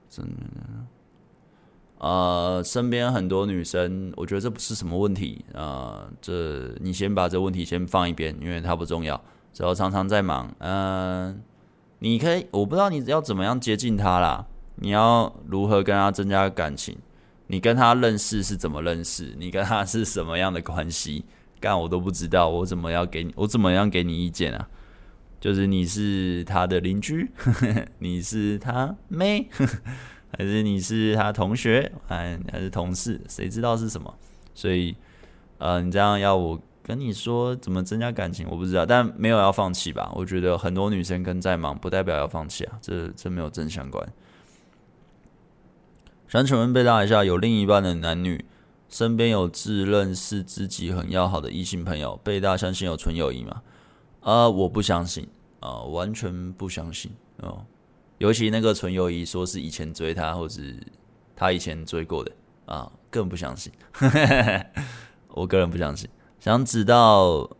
[0.09, 0.31] 真的，
[1.99, 5.45] 呃，身边很多女生，我觉得这不是什么问题。
[5.53, 9.23] 呃，这你先把这问题先放一边，因为它不重要。
[9.53, 11.41] 只要常常在忙，嗯、
[11.99, 14.45] 你可以，我不知道你要怎么样接近他啦。
[14.75, 16.95] 你要如何跟他增加感情？
[17.47, 19.33] 你跟他认识是怎么认识？
[19.37, 21.25] 你跟他是什么样的关系？
[21.59, 23.33] 干我都不知道，我怎么要给你？
[23.35, 24.67] 我怎么样给你意见啊？
[25.39, 27.31] 就是你是他的邻居，
[27.99, 29.49] 你是他妹，
[30.37, 31.91] 还是你是他同学？
[32.07, 33.21] 还还是同事？
[33.27, 34.13] 谁知道是什么？
[34.53, 34.95] 所以，
[35.57, 38.47] 呃，你这样要我跟你说怎么增加感情？
[38.49, 40.09] 我不知道，但没有要放弃吧？
[40.15, 44.07] 我觉得很多女生跟在忙，不代表要放弃啊，这这没有正相关。
[46.29, 48.45] 想请问贝大一下，有另一半的男女，
[48.87, 53.61] 身边有自认是自己很要好的异性朋友，贝大相信有纯友谊吗？
[54.21, 55.27] 呃，我不相信，
[55.59, 57.11] 啊、完全不相信
[57.41, 57.65] 哦。
[58.17, 60.77] 尤其那个纯友谊，说是以前追他，或是
[61.35, 62.31] 他以前追过的
[62.65, 63.73] 啊、更不相信。
[65.27, 66.09] 我个人不相信。
[66.47, 67.57] 想知道，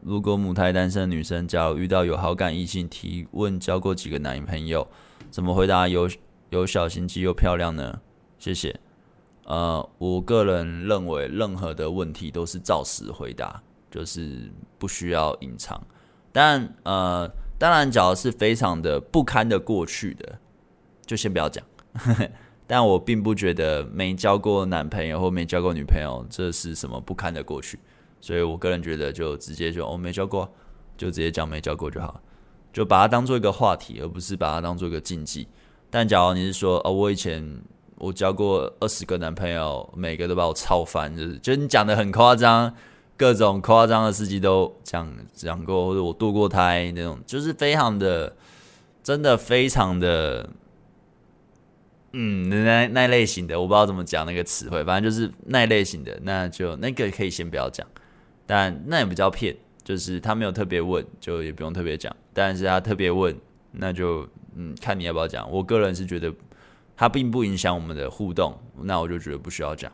[0.00, 4.88] 如果母胎单身女生，假如遇到有好感异性，提问交过几个男朋友，
[5.30, 6.08] 怎么回答有
[6.48, 8.00] 有小心机又漂亮呢？
[8.38, 8.80] 谢谢。
[9.44, 15.78] 呃，我个人认为，任何的问题都是照实回答，就是不需要隐藏。
[16.32, 20.38] 但呃，当然，假如是非常的不堪的过去的，
[21.04, 21.62] 就先不要讲。
[22.66, 27.78] 但我并不觉得没交过男朋友或没交过女朋友，这是什么不堪的过去。
[28.20, 30.52] 所以我个人觉得，就直接就我、没交过，
[30.96, 32.20] 就直接讲没交过就好，
[32.72, 35.48] 就把它当做一个话题，而不是把它当做一个禁忌。
[35.90, 37.62] 但假如你是说，哦，我以前。
[38.00, 42.74] 我交过二十个男朋友，每个都把我操翻，就是，就你讲的很夸张，
[43.14, 48.34] 各种夸张的事情都讲讲过，或者我堕过胎那种，就是非常的，
[49.02, 50.48] 真的非常的，
[52.12, 57.86] 嗯，那那类型的，我不知道怎么讲那个词汇，反正就是那类型的，那就那个可以先不要讲，
[58.50, 63.36] 但那也比较骗，就是他没有特别问，就也不用特别讲，但是他特别问，
[63.70, 66.34] 那就嗯，看你要不要讲，我个人是觉得。
[66.96, 69.90] 他并不影响我们的互动，那我就觉得不需要讲。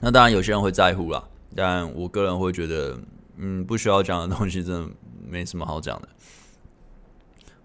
[0.00, 1.22] 那当然有些人会在乎啦，
[1.54, 2.98] 但我个人会觉得，
[3.36, 4.90] 嗯，不需要讲的东西真的
[5.24, 6.08] 没什么好讲的，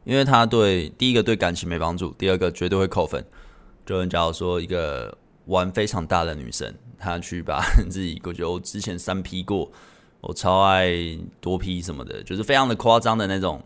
[0.04, 3.26] 因为他对第一个对感情没帮助，第二个绝对会扣分。
[3.84, 5.18] 就假如说一个
[5.50, 9.72] 玩非常大的女生，她去把 自己，我觉得我之前三 P 过，
[10.22, 10.92] 我超爱
[11.42, 13.62] 多 P 什么的，就是非常的夸张的那种。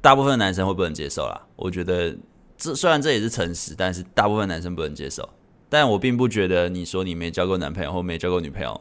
[0.00, 2.14] 大部分男生会不能接受啦，我觉得
[2.58, 5.26] 这虽然这也是诚实，但是大部分男生不能接受。
[5.70, 8.80] 但我并不觉得你说你没交过男朋友或没交过女朋友，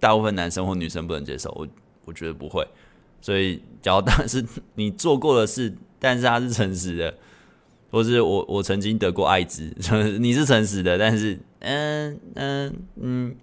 [0.00, 1.50] 大部分男生或女生不能接受。
[1.52, 1.68] 我
[2.06, 2.66] 我觉得不会。
[3.20, 4.44] 所以，只要当然是
[4.74, 7.14] 你做过的事，但是他是诚实的，
[7.94, 9.72] 或是我我曾经得过艾滋，
[10.18, 13.36] 你是诚实的，但是嗯嗯嗯，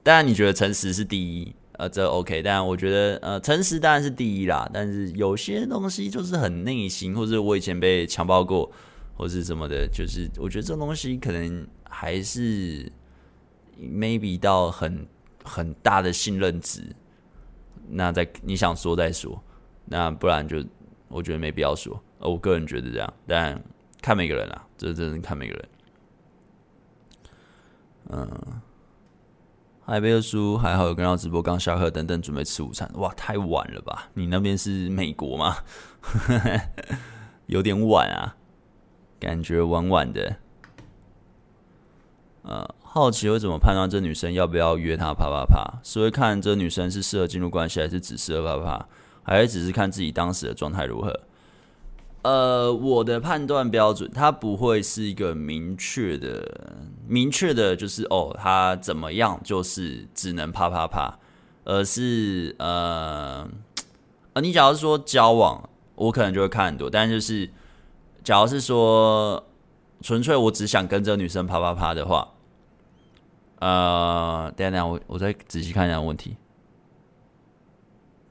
[0.00, 8.70] 当然你觉得诚实是第一，呃，这 OK，但我觉得呃，诚实当然是第一啦，但是有些东西就是很内心，或者我以前被强暴过，
[9.16, 12.88] 或是什么的，就是我觉得这东西可能还是
[13.76, 15.04] maybe 到很
[15.42, 16.80] 很大的信任值，
[17.90, 19.42] 那再你想说再说，
[19.86, 20.64] 那不然就
[21.08, 22.00] 我觉得没必要说。
[22.24, 23.62] 我个人觉得这样，但
[24.02, 25.68] 看每个人啊，这真是看每个人。
[28.10, 28.28] 嗯，
[29.84, 32.90] 海贝的书还好有跟到直播，刚下课等等准备吃午餐。
[32.94, 34.08] 哇，太晚了吧？
[34.14, 35.56] 你那边是美国吗？
[37.46, 38.36] 有点晚啊，
[39.20, 40.36] 感觉晚晚的。
[42.42, 45.80] 呃，好奇会怎么判断这女生要不要约他啪啪啪？
[45.82, 48.88] 是会看这女生是适合进入关系，还是只适合啪啪，
[49.22, 51.20] 还是只是看自己当时的状态如何？
[52.24, 61.18] 呃，我的判断标准，它不会是一个明确的、明确的，就是哦，他怎么样，就是只能啪啪啪，
[61.64, 63.46] 而是呃，
[64.32, 67.50] 呃，你假如说交往，我可能就会看很多，但就是，
[68.22, 69.44] 假如是说
[70.00, 72.26] 纯粹我只想跟这个女生啪啪啪的话，
[73.58, 76.38] 呃，等下等下，我我再仔细看一下问题，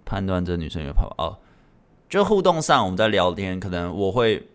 [0.04, 1.38] 判断这女生有啪啪哦。
[2.14, 4.48] 就互动上，我们在聊天，可能我会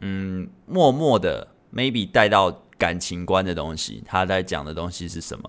[0.00, 5.48] 嗯，默默的 maybe 带到感情观的东西，他在讲的东西是什么，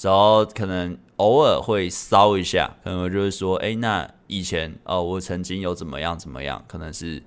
[0.00, 7.20] 然后可能偶尔会骚一下，可能就是说，哎，那以前哦，我曾经有怎么样怎么样，可能是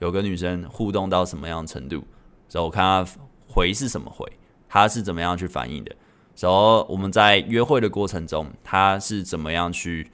[0.00, 2.04] 有个女生互动到什么样程度，
[2.50, 3.06] 然后我看他
[3.48, 4.30] 回是什么回，
[4.68, 5.96] 他是怎么样去反应的，
[6.36, 10.10] 然后我们在约会的过程中，他是怎么样去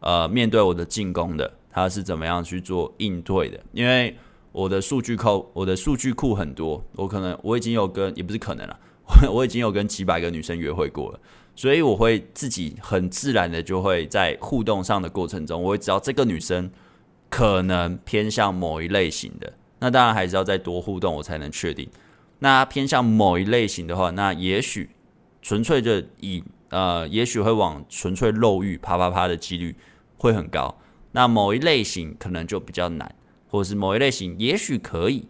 [0.00, 1.58] 呃面对我的进攻的。
[1.72, 3.58] 他是怎么样去做应对的？
[3.72, 4.14] 因为
[4.52, 8.78] 我的数据库，我的数据库很多，我可能我已经有跟，也不是可能了，
[9.32, 11.20] 我已经有跟几百个女生约会过了，
[11.56, 16.70] 所以我会自己很自然的就会在互动上的过程中，我会知道这个女生
[17.30, 19.52] 可能偏向某一类型的。
[19.78, 21.88] 那当然还是要再多互动，我才能确定。
[22.40, 24.90] 那偏向某一类型的话，那也许
[25.40, 29.74] 纯粹就以呃，也许会往纯粹肉欲啪啪啪的几率
[30.18, 30.76] 会很高。
[31.12, 33.14] 那某一类型可能就比较难，
[33.48, 35.26] 或者是某一类型也许可以，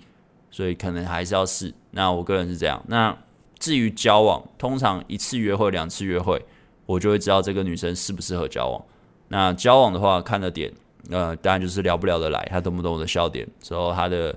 [0.50, 1.74] 所以可能还是要试。
[1.90, 2.82] 那我个人是这样。
[2.86, 3.16] 那
[3.58, 6.40] 至于交往，通常一次约会、两次约会，
[6.86, 8.82] 我就会知道这个女生适不适合交往。
[9.28, 10.72] 那交往的话，看的点，
[11.10, 14.36] 呃，当然就是聊不聊得来，她懂不懂我的笑点，之后她的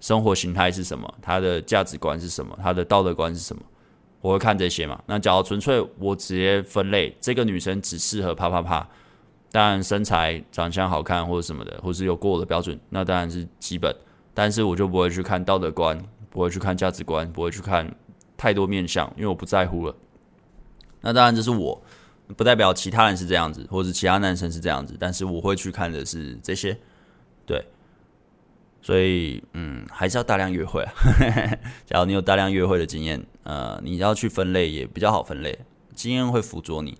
[0.00, 3.62] 生活形态是什么，她的价值观是什么，她的道德观是什么，
[4.20, 5.02] 我会看这些嘛。
[5.06, 8.88] 那假如纯粹我直接分类，这个女生只适合啪啪啪。
[9.50, 13.94] 当然，身材、长相好看或者什么的，或是有过我的标准，那当然是基本。
[14.34, 17.90] 但是我就不会去看道德观，不会去看价值观，不会去看
[18.36, 19.96] 太多面相，因为我不在乎了。
[21.00, 21.82] 那当然这是我，
[22.36, 24.94] 不代表其他人是这样子，或者其他男生是这样子。
[25.00, 26.78] 但是我会去看的是这些，
[27.46, 27.64] 对。
[28.82, 30.92] 所以，嗯，还是要大量约会啊。
[31.86, 35.58] 假如你有大量约会的经验，呃，你要去分类也比较好分类，
[35.94, 36.96] 经验会辅佐你。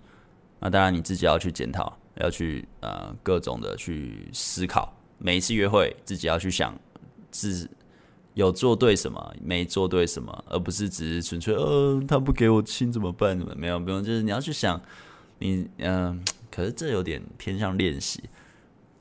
[0.59, 1.97] 那当然你自己要去检讨。
[2.19, 6.77] 要去呃各种的去思考，每一次约会自己要去想，
[7.31, 7.69] 是
[8.33, 13.37] 有做对什么，没做对什么，而不是只是纯粹呃他不给我亲怎么办？
[13.37, 14.81] 怎么没有不用，就是你要去想
[15.39, 18.23] 你嗯、可是这有点偏向练习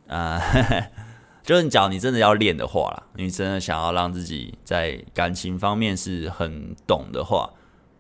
[0.07, 0.91] 啊，呃、
[1.43, 7.51] 就是你讲你真的要练的话啦，你真的想要让自己在感情方面是很懂的话。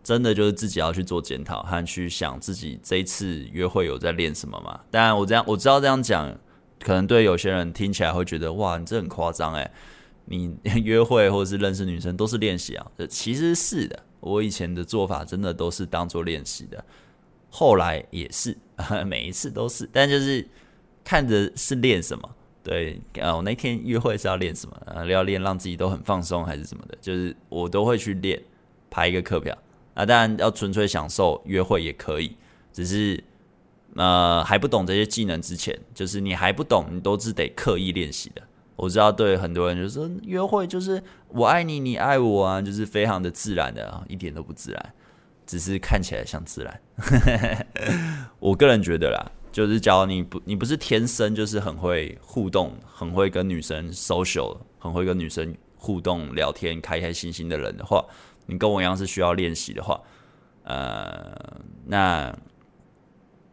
[0.07, 4.78] 真的就是自己要去做检讨和去想自己这一次约会有在练什么吗？
[4.88, 6.32] 当然，我这样我知道这样讲，
[6.78, 9.68] 可能对有些人听起来会觉得哇，你这很夸张诶。
[10.26, 12.86] 你约会或者是认识女生都是练习啊？
[12.96, 16.84] 这其实是的，我以前的做法真的都是当做练习的，
[17.50, 18.57] 后来也是，
[19.04, 20.46] 每一次都是，但就是
[21.02, 22.30] 看着是练什么。
[22.62, 24.80] 对，呃，我那天约会是要练什么？
[24.86, 26.96] 呃，要练让自己都很放松还是什么的？
[27.00, 28.40] 就是我都会去练，
[28.88, 29.57] 排一个课表。
[29.97, 32.36] 啊，当然要纯粹享受约会也可以，
[32.70, 33.24] 只是
[33.94, 38.42] 呃还不懂这些技能之前，就是你还不懂，你都是得刻意练习的。
[38.76, 44.94] 我知道对很多人就是说约会就是我爱你，你爱我啊，就是非常的自然的啊，一点都不自然，
[45.47, 47.66] 只是看起来像自然。
[48.38, 58.05] 我个人觉得啦，就是假如你不你不是天生就是很会互动，很会跟女生 social，很会跟女生互动聊天，开开心心的人的话。
[58.47, 60.01] 你跟我一样是需要练习的话，
[60.64, 62.36] 呃，那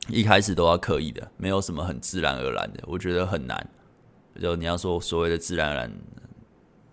[0.08, 3.70] 一开始都要刻意的，没有什么很自然而然的，我觉得很难。
[4.42, 5.92] 就你要说所谓的自然而然，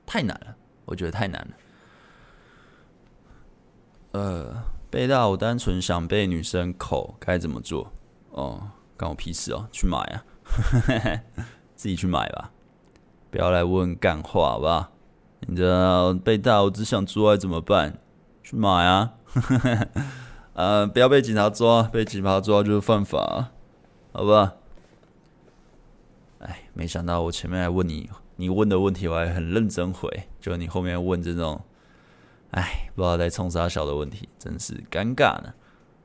[0.04, 0.56] 太难了。
[0.84, 1.54] 我觉得太难了。
[4.12, 7.92] 呃，贝大，我单纯想被女生口，该怎么做？
[8.30, 10.24] 哦，关我屁事哦，去买啊，
[11.76, 12.50] 自己去买吧，
[13.30, 14.92] 不要来问干话，好不好？
[15.46, 17.98] 你知道贝大，我只想做爱怎么办？
[18.42, 19.14] 去买啊！
[20.54, 23.50] 呃，不要被警察抓，被警察抓就是犯法，
[24.12, 24.54] 好吧？
[26.40, 30.08] 哎，没想到我前面还问你，你问的问题我还很认真回，
[30.40, 31.62] 就你后面问这种，
[32.50, 35.54] 哎，不知道在冲啥小的问题，真是尴尬呢。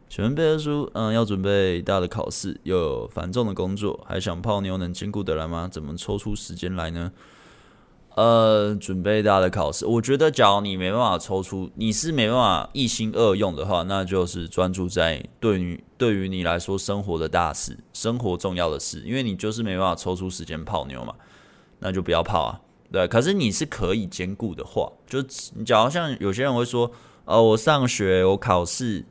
[0.08, 5.68] 请问贝大叔，嗯，要准备大的考试，又有繁重的工作，还想泡妞，能兼顾得来吗？
[5.70, 7.12] 怎么抽出时间来呢？
[8.16, 21.14] 呃，准备大的考试，我觉得，假如你没办法抽出，你是没办法一心二用的话，那就是专注在对于对于你来说生活的大事、生活重要的事，因为你就是没办法抽出时间泡妞嘛，
[21.80, 22.62] 那就不要泡啊。
[22.90, 25.22] 对，可是你是可以兼顾的话，就
[25.56, 26.90] 你假如像有些人会说，
[27.26, 29.04] 呃，我上学，我考试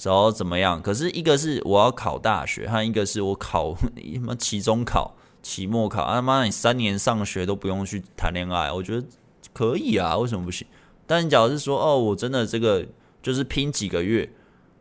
[0.00, 0.80] 然后怎么样？
[0.80, 3.74] 可是一个是我要考大学，还有一个是我考
[4.14, 5.16] 什么期中考。
[5.42, 6.44] 期末考啊妈！
[6.44, 9.06] 你三年上学都不用去谈恋爱，我觉得
[9.52, 10.66] 可以啊，为什么不行？
[11.06, 12.86] 但你假如是说哦，我真的这个
[13.22, 14.30] 就是拼几个月，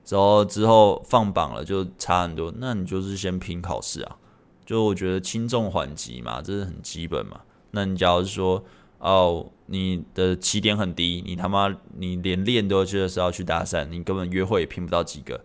[0.08, 4.18] 然后之后放榜了就差很多，那你就是先拼考试啊。
[4.66, 7.41] 就我觉得轻重缓急嘛，这是很基本嘛。
[7.72, 8.64] 那你假如是说
[8.99, 15.41] 哦，你的起点很低，你他妈你连练都觉得是要去搭讪，你根本约会也拼不到几个，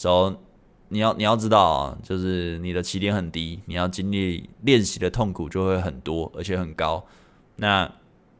[0.00, 0.34] 然后。
[0.92, 7.02] 你要你要知道啊，就是你的起点很低，你要经历练习的痛苦就会很多，而且很高。
[7.56, 7.90] 那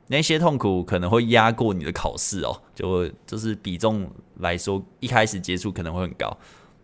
[0.09, 4.07] 那些痛苦可能会压过你的考试哦，就会就是比重
[4.41, 6.37] 来说，一开始接触可能会很高。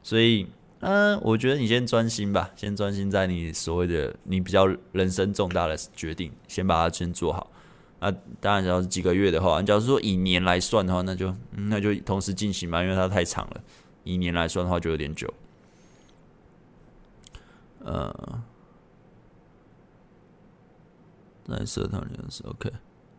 [0.03, 0.47] 所以，
[0.81, 7.51] 嗯，我觉得你先专心吧，先专心在你所谓的你比较人生重大的决定，先把它先做好。
[8.01, 8.11] 那，
[8.41, 13.61] 当然，只要是几个月的话，你假如说以年来算的话，那就那就同时进行吧，因为它太长了。
[14.05, 15.29] 以年来算的话，就有点久。
[17.89, 18.43] 呃，
[21.47, 22.70] 在社团里是 OK，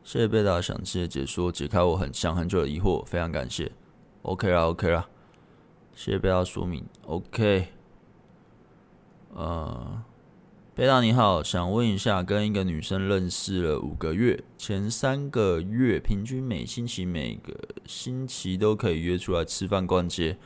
[0.04, 3.72] 谢谢贝达详细的解说，解开我很想很久的疑惑，非常感谢。
[4.22, 5.10] OK 啦，OK 啦，
[5.96, 6.86] 谢谢贝达说明。
[7.08, 7.70] OK，
[9.34, 10.04] 呃，
[10.76, 17.58] 贝达你好，想问一下，跟一个女生认识了五个月，前三个月平均每星期每个
[17.88, 20.38] 星期都可以约出来吃饭逛街，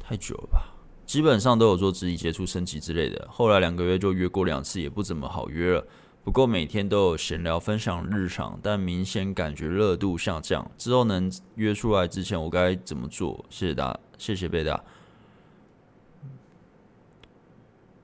[0.00, 0.71] 太久了吧？
[1.04, 3.28] 基本上都有做肢体接触、升级之类的。
[3.30, 5.86] 后来两个月就约过两次，也不怎么好约了。
[6.24, 10.70] 不过每天都有闲聊、分享日常，但明显感觉热度下降。
[10.78, 13.44] 之后能约出来之前，我该怎么做？
[13.50, 14.82] 谢谢大家，谢谢贝大。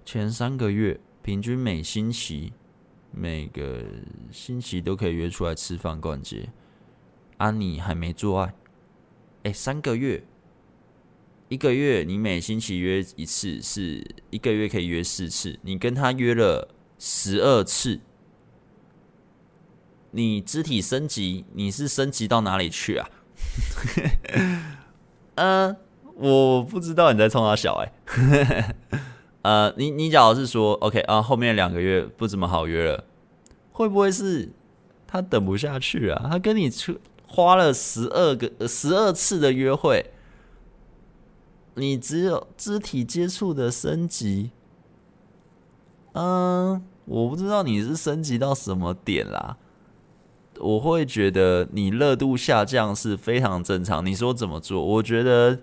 [0.04, 2.52] 前三个月平均每星期
[3.12, 3.84] 每个
[4.32, 6.50] 星期都可以约出来吃饭、逛街。
[7.36, 8.54] 啊，你还没做爱？
[9.44, 10.24] 哎，三个月。
[11.48, 15.58] 一个月，你每星期约一次，是一个月可以约四次。
[15.62, 16.68] 你跟他约了
[16.98, 18.00] 十二次，
[20.10, 23.08] 你肢体升级，你是升级到哪里去啊？
[25.36, 25.76] 嗯、 呃，
[26.16, 28.74] 我不知道你在冲他小哎、欸。
[29.40, 33.04] 呃，你你假如是说，OK 啊，后面两个月不怎么好约了，
[33.72, 34.50] 会不会是
[35.06, 36.28] 他等不下去啊？
[36.30, 40.04] 他跟你出花了十二个十二次的约会。
[41.78, 44.50] 你只有肢体接触的升级，
[46.12, 49.56] 嗯，我不知道你是升级到什么点啦。
[50.60, 54.04] 我会觉得你热度下降是非常正常。
[54.04, 54.84] 你说怎么做？
[54.84, 55.60] 我觉得，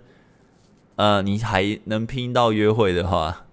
[0.96, 3.44] 呃，你还能拼到约会的话，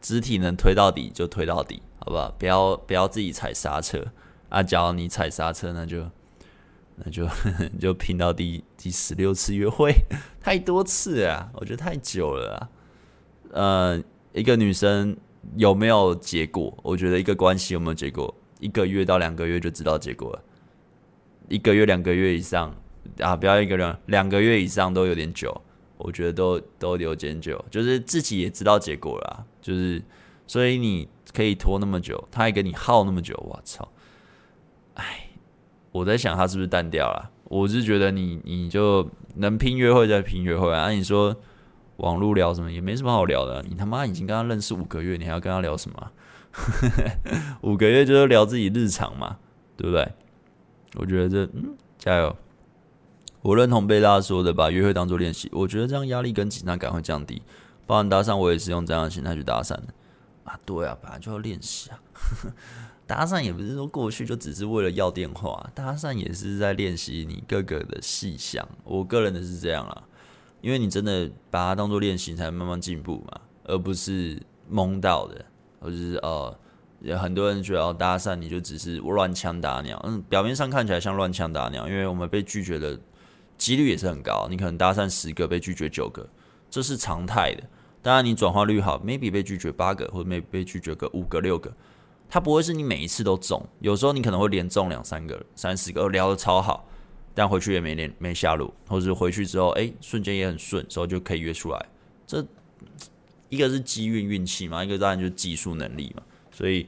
[0.00, 2.30] 肢体能推到底就推到底，好不好？
[2.38, 4.08] 不要不要自己踩刹车
[4.50, 4.62] 啊！
[4.62, 6.10] 假如你踩刹车，那就。
[6.96, 7.28] 那就
[7.80, 9.94] 就拼到第第十六次约会，
[10.40, 12.68] 太多次啊，我觉得太久了啊。
[13.52, 15.16] 呃，一个女生
[15.56, 16.76] 有没有结果？
[16.82, 20.42] 我觉得一个关系有没有结果，一个月到两个月就知道结果了。
[21.48, 22.74] 一个月、两个月以上
[23.18, 25.60] 啊，不要一个人，两个月以上都有点久，
[25.98, 30.02] 我觉得都都有点久，就是自己也知道结果了，就是
[30.46, 33.86] 所以你可以拖那么久，他还跟你耗那么久，我操，
[35.92, 37.30] 我在想他是不是淡掉了？
[37.44, 40.90] 我是觉得你你就能拼约会再拼约会啊！
[40.90, 41.36] 你说
[41.98, 46.10] 网络聊什么也没什么好聊的，你他妈已经跟他认识五个月，你还要跟他聊什么？
[47.60, 49.36] 五个月就是聊自己日常嘛，
[49.76, 50.10] 对不对？
[50.96, 52.34] 我觉得这嗯，加油！
[53.42, 57.42] 我认同贝大说的，把约会当做练习，我觉得这样压力跟紧张感会降低。
[57.86, 59.88] 包含搭讪，我也是用这样的心态去搭讪的
[60.44, 60.58] 啊。
[60.64, 61.98] 对啊，本来就要练习啊。
[63.12, 68.66] 搭讪也不是说过去就只是为了要电话，搭讪也是在练习你各个的细项。
[68.84, 70.02] 我个人的是这样啦，
[70.62, 75.44] 因为你真的把它当做练习，才慢慢进步嘛，而不是蒙到的，
[75.78, 76.58] 或者是呃，
[77.00, 82.98] 有很多人觉得搭讪你就只是乱枪打鸟，嗯，表面上看起来像乱枪打鸟，因为我们被拒绝的
[83.58, 86.26] 几率也是很高，你可能搭讪十个被拒绝九个，
[86.70, 87.62] 这是常态的。
[88.00, 91.70] 当然你转化率好，maybe 被拒绝八个，或者 maybe 被拒绝个五个六个。
[92.32, 96.88] 他不会是你每一次都中，有时候你可能会连中两三个、三四个，聊得超好，
[97.34, 101.86] 但回去也没连没下路，或者是回去之后，哎，瞬间也很顺，之后就可以约出来。
[102.26, 102.42] 这
[103.50, 106.22] 一个是机运运气嘛，一个当然就是技术能力嘛。
[106.50, 106.86] 所以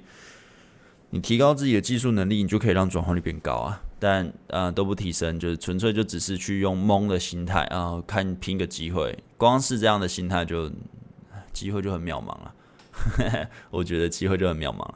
[1.10, 3.82] 你提高自己的技术能力，你就可以让转化率变高啊。
[3.98, 10.72] 但啊、呃、都不提升，就是纯粹就只是去用蒙的心态啊，看拼个机会，光是这样的心态就
[11.52, 12.54] 机会就很渺茫了。
[13.68, 14.94] 我觉得机会就很渺茫了。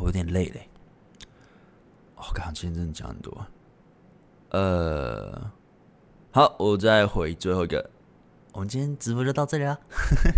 [0.00, 0.68] 我有点累嘞，
[2.16, 3.46] 我刚刚今天真的讲很多。
[4.50, 5.50] 呃，
[6.30, 7.90] 好，我再回最后一个。
[8.52, 9.76] 我们今天直播就到这里啦。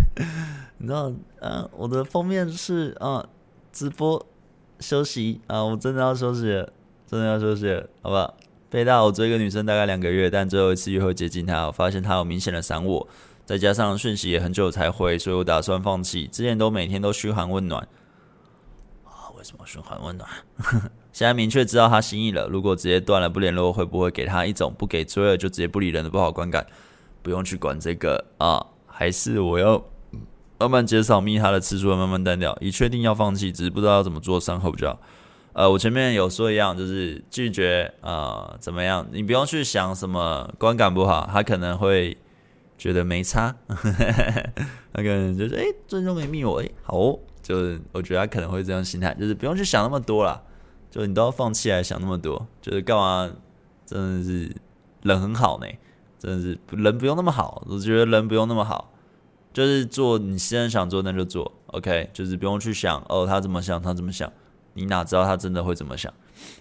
[0.77, 3.25] 你知道，呃，我的封面是啊，
[3.71, 4.25] 直播
[4.79, 6.73] 休息啊，我真的要休息了，
[7.07, 8.35] 真的要休息了，好不好？
[8.69, 13.07] 贝大，我追一个女生大概两个月，但最后一次约会接近她，我发现她有明显的闪我，
[13.45, 16.27] 再加上讯息也很久才回，所以我打算放弃。
[16.27, 17.87] 之前都每天都嘘寒问暖。
[19.43, 20.29] 什么循环温暖？
[21.11, 22.47] 现在明确知道他心意了。
[22.47, 26.65] 如果直接断了不联络，会不会给他一种不给追了就直接不理人的不好观感？
[27.21, 29.83] 不用去管这个啊，还是我要
[30.57, 32.57] 慢慢减少密他的次数，慢慢淡掉。
[32.61, 34.97] 已确定要放弃，只是不知道要怎么做，善后比较。
[35.53, 39.05] 呃，我前面有说一样，就是拒绝啊、怎么样？
[39.11, 42.17] 你不用去想什么观感不好，他可能会
[42.77, 43.53] 觉得没差。
[43.67, 47.19] 他可能就是哎，最终没密我哎，好、
[47.51, 50.41] 就是我觉得他可能会这样心态，就是不用去想那么多啦，
[50.89, 53.29] 就你都要放弃来想那么多，就是干嘛？
[53.85, 54.55] 真的是
[55.01, 55.67] 人很好呢，
[56.17, 58.93] 真的是人不用那么好，我觉得人不用那么好，
[59.51, 64.31] 就是做你现在想做那就做，OK，就是不用去想哦他怎么想他怎么想，
[64.75, 66.13] 你哪知道他真的会怎么想？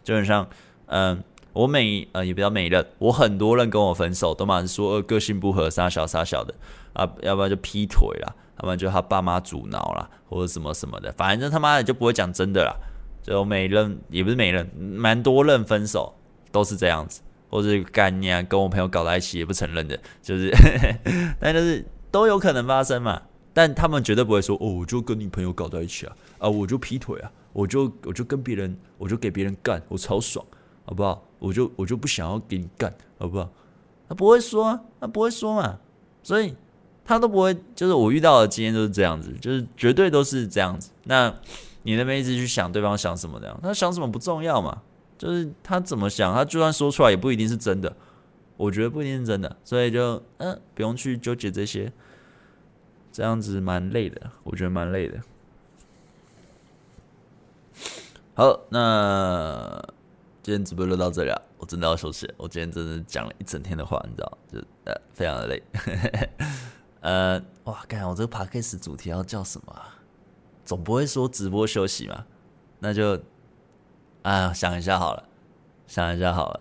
[0.03, 0.45] 就很像
[0.87, 1.23] 嗯，
[1.53, 6.53] 我每呃也比较每任，我很多人跟我分手都蛮说呃个性不合，傻小傻小的
[6.95, 8.35] 啊，要不然就劈腿啦。
[8.61, 12.77] 他们就他爸妈阻挠啦，或者什么什么的，反正他妈的就不会讲真的啦。
[13.23, 16.15] 就每任也不是每任，蛮多任分手
[16.53, 20.51] 都是这样子，或者干你啊，跟我朋友搞在一起也不承认的，就是，
[21.41, 23.23] 但就是都有可能发生嘛。
[23.53, 30.45] 但他们绝对不会说哦，我就跟你朋友搞在一起啊，啊，我就劈腿啊，我就我就跟别人，我就给别人干，我超爽，
[30.85, 31.23] 好不好？
[31.39, 33.51] 我就我就不想要给你干，好不好？
[34.09, 35.79] 他不会说啊，他不会说嘛，
[36.23, 36.55] 所以。
[37.11, 40.93] 他都不会，就是我遇到的经验都是这样子，就是绝对都是这样子。
[41.03, 41.35] 那
[41.83, 44.81] 你那边一直去想对方想什么的，他想什么不重要嘛？
[45.19, 47.93] 就是他怎么想，他就算说出来也不一定是真的。
[48.57, 51.93] 我觉得不一定是真的，所以就嗯，不用去纠结这些，
[53.11, 55.19] 这样子蛮累的，我觉得蛮累的。
[58.35, 59.83] 好，那
[60.45, 62.33] 今天直播就到这里了，我真的要休息。
[62.37, 65.61] 我今天真的讲了一整天的话，你知道，就呃非常的累。
[67.01, 69.97] 呃，哇，干，我这个 podcast 主题要叫什么啊？
[70.65, 72.27] 总不会说直播休息嘛？
[72.79, 73.19] 那就
[74.23, 75.25] 啊，想一下好了，
[75.87, 76.61] 想一下好了。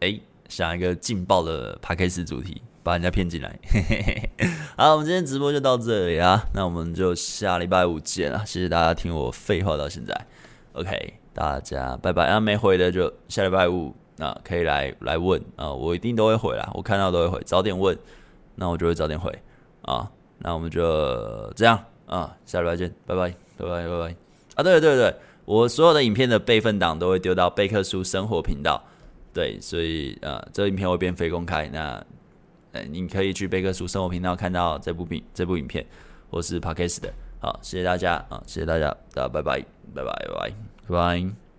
[0.00, 3.58] 哎，想一个劲爆的 podcast 主题，把人家骗进来。
[3.62, 4.48] 嘿嘿嘿。
[4.76, 8.44] 好，我们今天直播就到这里啊，那我们就下礼拜五见啊！
[8.44, 10.26] 谢谢大家听我废话到现在。
[10.72, 12.26] OK，大家拜拜。
[12.26, 17.98] 啊，没回的就下礼拜五啊，可以来来问啊，我一定都会回啦，我看到都会回，早点问，
[18.54, 19.30] 那我就会早点回。
[19.90, 24.16] 啊，那我们就这样啊，下礼拜见，拜拜，拜拜，拜拜。
[24.54, 25.14] 啊，对对对，
[25.44, 28.82] 我所有的影片的备份档都会丢到贝克书生活频道，
[29.34, 32.04] 对，所以呃，这影片会变非公开，那
[32.72, 35.84] 呃，你可以去贝克书生活频道看到这部片，这部影片，
[36.30, 37.12] 或是 Podcast 的。
[37.40, 39.64] 好，谢谢大家啊，谢谢大家，大家拜拜，
[39.94, 40.54] 拜拜，拜拜，
[40.88, 41.49] 拜拜。